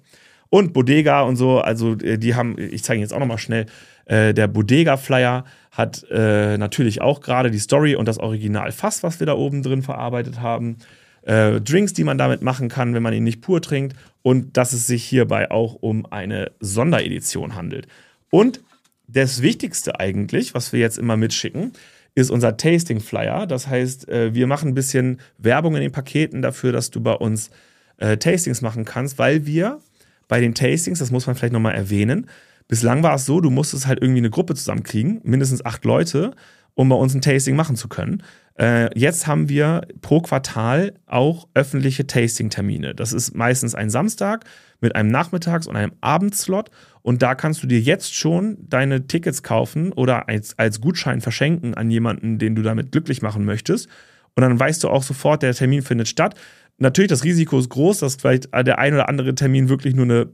Und 0.50 0.74
Bodega 0.74 1.22
und 1.22 1.36
so, 1.36 1.60
also 1.60 1.94
äh, 1.98 2.18
die 2.18 2.36
haben, 2.36 2.56
ich 2.58 2.84
zeige 2.84 3.02
jetzt 3.02 3.14
auch 3.14 3.20
nochmal 3.20 3.38
schnell, 3.38 3.68
äh, 4.06 4.34
der 4.34 4.48
Bodega-Flyer 4.48 5.46
hat 5.72 6.06
äh, 6.10 6.58
natürlich 6.58 7.02
auch 7.02 7.22
gerade 7.22 7.52
die 7.52 7.60
Story 7.60 7.96
und 7.96 8.08
das 8.08 8.18
Original 8.18 8.72
Fass, 8.72 9.04
was 9.04 9.20
wir 9.20 9.28
da 9.28 9.34
oben 9.34 9.62
drin 9.62 9.84
verarbeitet 9.84 10.42
haben. 10.42 10.78
Äh, 11.24 11.62
Drinks, 11.62 11.94
die 11.94 12.04
man 12.04 12.18
damit 12.18 12.42
machen 12.42 12.70
kann, 12.70 12.94
wenn 12.94 13.04
man 13.04 13.14
ihn 13.14 13.24
nicht 13.24 13.42
pur 13.42 13.62
trinkt. 13.62 13.96
Und 14.22 14.58
dass 14.58 14.74
es 14.74 14.88
sich 14.88 15.04
hierbei 15.04 15.50
auch 15.52 15.76
um 15.76 16.06
eine 16.06 16.52
Sonderedition 16.60 17.56
handelt. 17.56 17.88
Und 18.30 18.62
das 19.08 19.42
Wichtigste 19.42 20.00
eigentlich, 20.00 20.54
was 20.54 20.72
wir 20.72 20.80
jetzt 20.80 20.98
immer 20.98 21.18
mitschicken, 21.18 21.72
ist 22.16 22.30
unser 22.30 22.58
Tasting 22.58 23.00
Flyer. 23.00 23.48
Das 23.48 23.68
heißt, 23.68 24.10
äh, 24.10 24.34
wir 24.34 24.48
machen 24.48 24.70
ein 24.70 24.76
bisschen 24.76 25.20
Werbung 25.38 25.76
in 25.76 25.82
den 25.82 25.92
Paketen 25.92 26.42
dafür, 26.42 26.72
dass 26.72 26.92
du 26.92 27.02
bei 27.02 27.14
uns 27.14 27.50
äh, 27.98 28.18
Tastings 28.18 28.62
machen 28.62 28.86
kannst, 28.86 29.18
weil 29.18 29.46
wir 29.46 29.80
bei 30.28 30.40
den 30.40 30.54
Tastings, 30.54 31.00
das 31.00 31.12
muss 31.12 31.28
man 31.28 31.36
vielleicht 31.36 31.54
nochmal 31.54 31.76
erwähnen. 31.76 32.28
Bislang 32.68 33.02
war 33.02 33.16
es 33.16 33.26
so, 33.26 33.42
du 33.42 33.50
musstest 33.50 33.88
halt 33.88 34.00
irgendwie 34.02 34.20
eine 34.20 34.30
Gruppe 34.30 34.54
zusammenkriegen, 34.54 35.22
mindestens 35.24 35.66
acht 35.66 35.86
Leute, 35.86 36.36
um 36.76 36.88
bei 36.88 36.96
uns 36.96 37.16
ein 37.16 37.22
Tasting 37.22 37.56
machen 37.56 37.76
zu 37.76 37.88
können. 37.88 38.24
Äh, 38.60 38.90
jetzt 38.98 39.26
haben 39.26 39.48
wir 39.48 39.82
pro 40.02 40.20
Quartal 40.20 40.94
auch 41.06 41.48
öffentliche 41.54 42.06
Tasting-Termine. 42.08 42.94
Das 42.94 43.14
ist 43.14 43.34
meistens 43.34 43.74
ein 43.74 43.90
Samstag 43.90 44.44
mit 44.82 44.96
einem 44.96 45.10
Nachmittags- 45.10 45.68
und 45.68 45.78
einem 45.78 45.94
Abendslot. 46.02 46.70
Und 47.02 47.22
da 47.22 47.36
kannst 47.36 47.64
du 47.64 47.68
dir 47.68 47.80
jetzt 47.80 48.14
schon 48.14 48.58
deine 48.60 49.08
Tickets 49.08 49.44
kaufen 49.44 49.94
oder 49.94 50.28
als, 50.28 50.60
als 50.60 50.82
Gutschein 50.82 51.22
verschenken 51.22 51.74
an 51.74 51.90
jemanden, 51.90 52.38
den 52.38 52.56
du 52.56 52.62
damit 52.62 52.92
glücklich 52.92 53.22
machen 53.22 53.46
möchtest. 53.46 53.88
Und 54.36 54.42
dann 54.42 54.60
weißt 54.60 54.84
du 54.84 54.90
auch 54.90 55.04
sofort, 55.04 55.42
der 55.42 55.54
Termin 55.54 55.82
findet 55.82 56.10
statt. 56.10 56.36
Natürlich, 56.78 57.10
das 57.10 57.24
Risiko 57.24 57.60
ist 57.60 57.70
groß, 57.70 58.00
dass 58.00 58.16
vielleicht 58.16 58.54
der 58.54 58.78
ein 58.80 58.94
oder 58.94 59.08
andere 59.10 59.36
Termin 59.36 59.70
wirklich 59.70 59.96
nur 59.96 60.06
eine 60.06 60.30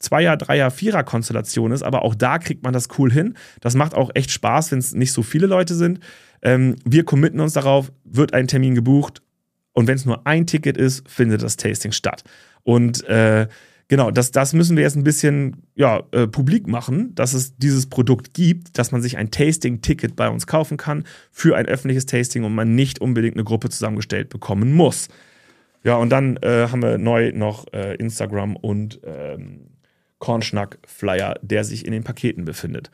Zweier-, 0.00 0.36
Dreier-, 0.36 0.70
Vierer-Konstellation 0.70 1.72
ist, 1.72 1.82
aber 1.82 2.02
auch 2.02 2.14
da 2.14 2.38
kriegt 2.38 2.62
man 2.62 2.72
das 2.72 2.88
cool 2.98 3.12
hin. 3.12 3.34
Das 3.60 3.74
macht 3.74 3.94
auch 3.94 4.10
echt 4.14 4.30
Spaß, 4.30 4.70
wenn 4.70 4.78
es 4.78 4.92
nicht 4.94 5.12
so 5.12 5.22
viele 5.22 5.46
Leute 5.46 5.74
sind. 5.74 6.00
Ähm, 6.44 6.76
wir 6.84 7.04
committen 7.04 7.40
uns 7.40 7.54
darauf, 7.54 7.90
wird 8.04 8.34
ein 8.34 8.46
Termin 8.46 8.74
gebucht 8.74 9.22
und 9.72 9.88
wenn 9.88 9.96
es 9.96 10.04
nur 10.04 10.26
ein 10.26 10.46
Ticket 10.46 10.76
ist, 10.76 11.08
findet 11.08 11.42
das 11.42 11.56
Tasting 11.56 11.92
statt. 11.92 12.22
Und 12.62 13.04
äh, 13.08 13.48
genau, 13.88 14.10
das, 14.10 14.30
das 14.30 14.52
müssen 14.52 14.76
wir 14.76 14.84
jetzt 14.84 14.96
ein 14.96 15.04
bisschen 15.04 15.64
ja, 15.74 16.02
äh, 16.12 16.26
publik 16.26 16.68
machen, 16.68 17.14
dass 17.14 17.34
es 17.34 17.56
dieses 17.56 17.86
Produkt 17.86 18.34
gibt, 18.34 18.78
dass 18.78 18.92
man 18.92 19.02
sich 19.02 19.16
ein 19.16 19.30
Tasting-Ticket 19.30 20.16
bei 20.16 20.28
uns 20.28 20.46
kaufen 20.46 20.76
kann 20.76 21.04
für 21.32 21.56
ein 21.56 21.66
öffentliches 21.66 22.06
Tasting 22.06 22.44
und 22.44 22.54
man 22.54 22.74
nicht 22.74 23.00
unbedingt 23.00 23.36
eine 23.36 23.44
Gruppe 23.44 23.68
zusammengestellt 23.68 24.28
bekommen 24.28 24.72
muss. 24.72 25.08
Ja, 25.82 25.96
und 25.96 26.10
dann 26.10 26.36
äh, 26.38 26.68
haben 26.70 26.82
wir 26.82 26.96
neu 26.98 27.32
noch 27.32 27.66
äh, 27.72 27.96
Instagram 27.96 28.56
und 28.56 29.00
ähm, 29.04 29.66
Kornschnack-Flyer, 30.18 31.38
der 31.42 31.64
sich 31.64 31.84
in 31.84 31.92
den 31.92 32.04
Paketen 32.04 32.44
befindet. 32.44 32.90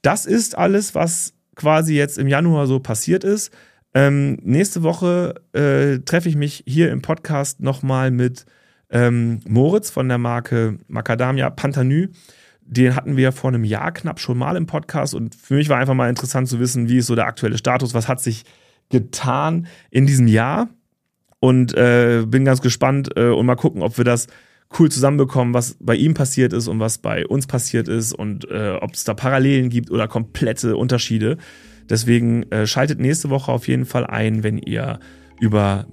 Das 0.00 0.24
ist 0.24 0.56
alles, 0.56 0.94
was 0.94 1.33
quasi 1.54 1.94
jetzt 1.94 2.18
im 2.18 2.28
Januar 2.28 2.66
so 2.66 2.80
passiert 2.80 3.24
ist. 3.24 3.52
Ähm, 3.94 4.38
nächste 4.42 4.82
Woche 4.82 5.34
äh, 5.52 6.00
treffe 6.00 6.28
ich 6.28 6.36
mich 6.36 6.64
hier 6.66 6.90
im 6.90 7.00
Podcast 7.00 7.60
nochmal 7.60 8.10
mit 8.10 8.44
ähm, 8.90 9.40
Moritz 9.46 9.90
von 9.90 10.08
der 10.08 10.18
Marke 10.18 10.78
Macadamia 10.88 11.50
Pantanü. 11.50 12.10
Den 12.62 12.96
hatten 12.96 13.16
wir 13.16 13.30
vor 13.32 13.48
einem 13.50 13.64
Jahr 13.64 13.92
knapp 13.92 14.18
schon 14.18 14.38
mal 14.38 14.56
im 14.56 14.66
Podcast 14.66 15.14
und 15.14 15.34
für 15.34 15.54
mich 15.54 15.68
war 15.68 15.78
einfach 15.78 15.94
mal 15.94 16.08
interessant 16.08 16.48
zu 16.48 16.58
wissen, 16.60 16.88
wie 16.88 16.98
ist 16.98 17.06
so 17.06 17.14
der 17.14 17.26
aktuelle 17.26 17.58
Status, 17.58 17.94
was 17.94 18.08
hat 18.08 18.20
sich 18.20 18.44
getan 18.88 19.66
in 19.90 20.06
diesem 20.06 20.26
Jahr 20.26 20.68
und 21.40 21.74
äh, 21.74 22.24
bin 22.26 22.44
ganz 22.44 22.62
gespannt 22.62 23.10
äh, 23.16 23.28
und 23.28 23.44
mal 23.46 23.54
gucken, 23.54 23.82
ob 23.82 23.98
wir 23.98 24.04
das 24.04 24.28
cool 24.78 24.90
zusammenbekommen, 24.90 25.54
was 25.54 25.76
bei 25.80 25.94
ihm 25.94 26.14
passiert 26.14 26.52
ist 26.52 26.68
und 26.68 26.80
was 26.80 26.98
bei 26.98 27.26
uns 27.26 27.46
passiert 27.46 27.88
ist 27.88 28.12
und 28.12 28.50
äh, 28.50 28.76
ob 28.80 28.94
es 28.94 29.04
da 29.04 29.14
Parallelen 29.14 29.70
gibt 29.70 29.90
oder 29.90 30.08
komplette 30.08 30.76
Unterschiede. 30.76 31.38
Deswegen 31.88 32.50
äh, 32.50 32.66
schaltet 32.66 32.98
nächste 32.98 33.30
Woche 33.30 33.52
auf 33.52 33.68
jeden 33.68 33.84
Fall 33.84 34.06
ein, 34.06 34.42
wenn 34.42 34.58
ihr 34.58 34.98
über 35.40 35.86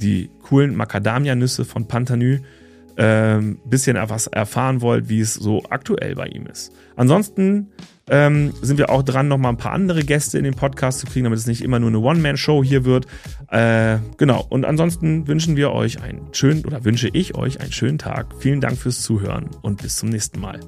die 0.00 0.30
coolen 0.42 0.76
Macadamia-Nüsse 0.76 1.64
von 1.64 1.88
Pantanü 1.88 2.40
ähm, 2.96 3.58
bisschen 3.64 3.96
etwas 3.96 4.26
erfahren 4.26 4.80
wollt, 4.80 5.08
wie 5.08 5.20
es 5.20 5.34
so 5.34 5.62
aktuell 5.70 6.14
bei 6.14 6.26
ihm 6.26 6.46
ist. 6.46 6.72
Ansonsten 6.96 7.68
ähm, 8.08 8.52
sind 8.62 8.78
wir 8.78 8.90
auch 8.90 9.02
dran, 9.02 9.28
noch 9.28 9.38
mal 9.38 9.48
ein 9.50 9.56
paar 9.56 9.72
andere 9.72 10.02
Gäste 10.04 10.38
in 10.38 10.44
den 10.44 10.54
Podcast 10.54 11.00
zu 11.00 11.06
kriegen, 11.06 11.24
damit 11.24 11.38
es 11.38 11.46
nicht 11.46 11.62
immer 11.62 11.78
nur 11.78 11.88
eine 11.88 11.98
One-Man-Show 11.98 12.62
hier 12.62 12.84
wird. 12.84 13.06
Äh, 13.50 13.98
genau. 14.16 14.46
Und 14.48 14.64
ansonsten 14.64 15.26
wünschen 15.26 15.56
wir 15.56 15.72
euch 15.72 16.02
einen 16.02 16.32
schönen 16.32 16.64
oder 16.64 16.84
wünsche 16.84 17.08
ich 17.12 17.34
euch 17.34 17.60
einen 17.60 17.72
schönen 17.72 17.98
Tag. 17.98 18.26
Vielen 18.38 18.60
Dank 18.60 18.78
fürs 18.78 19.02
Zuhören 19.02 19.50
und 19.62 19.82
bis 19.82 19.96
zum 19.96 20.08
nächsten 20.10 20.40
Mal. 20.40 20.60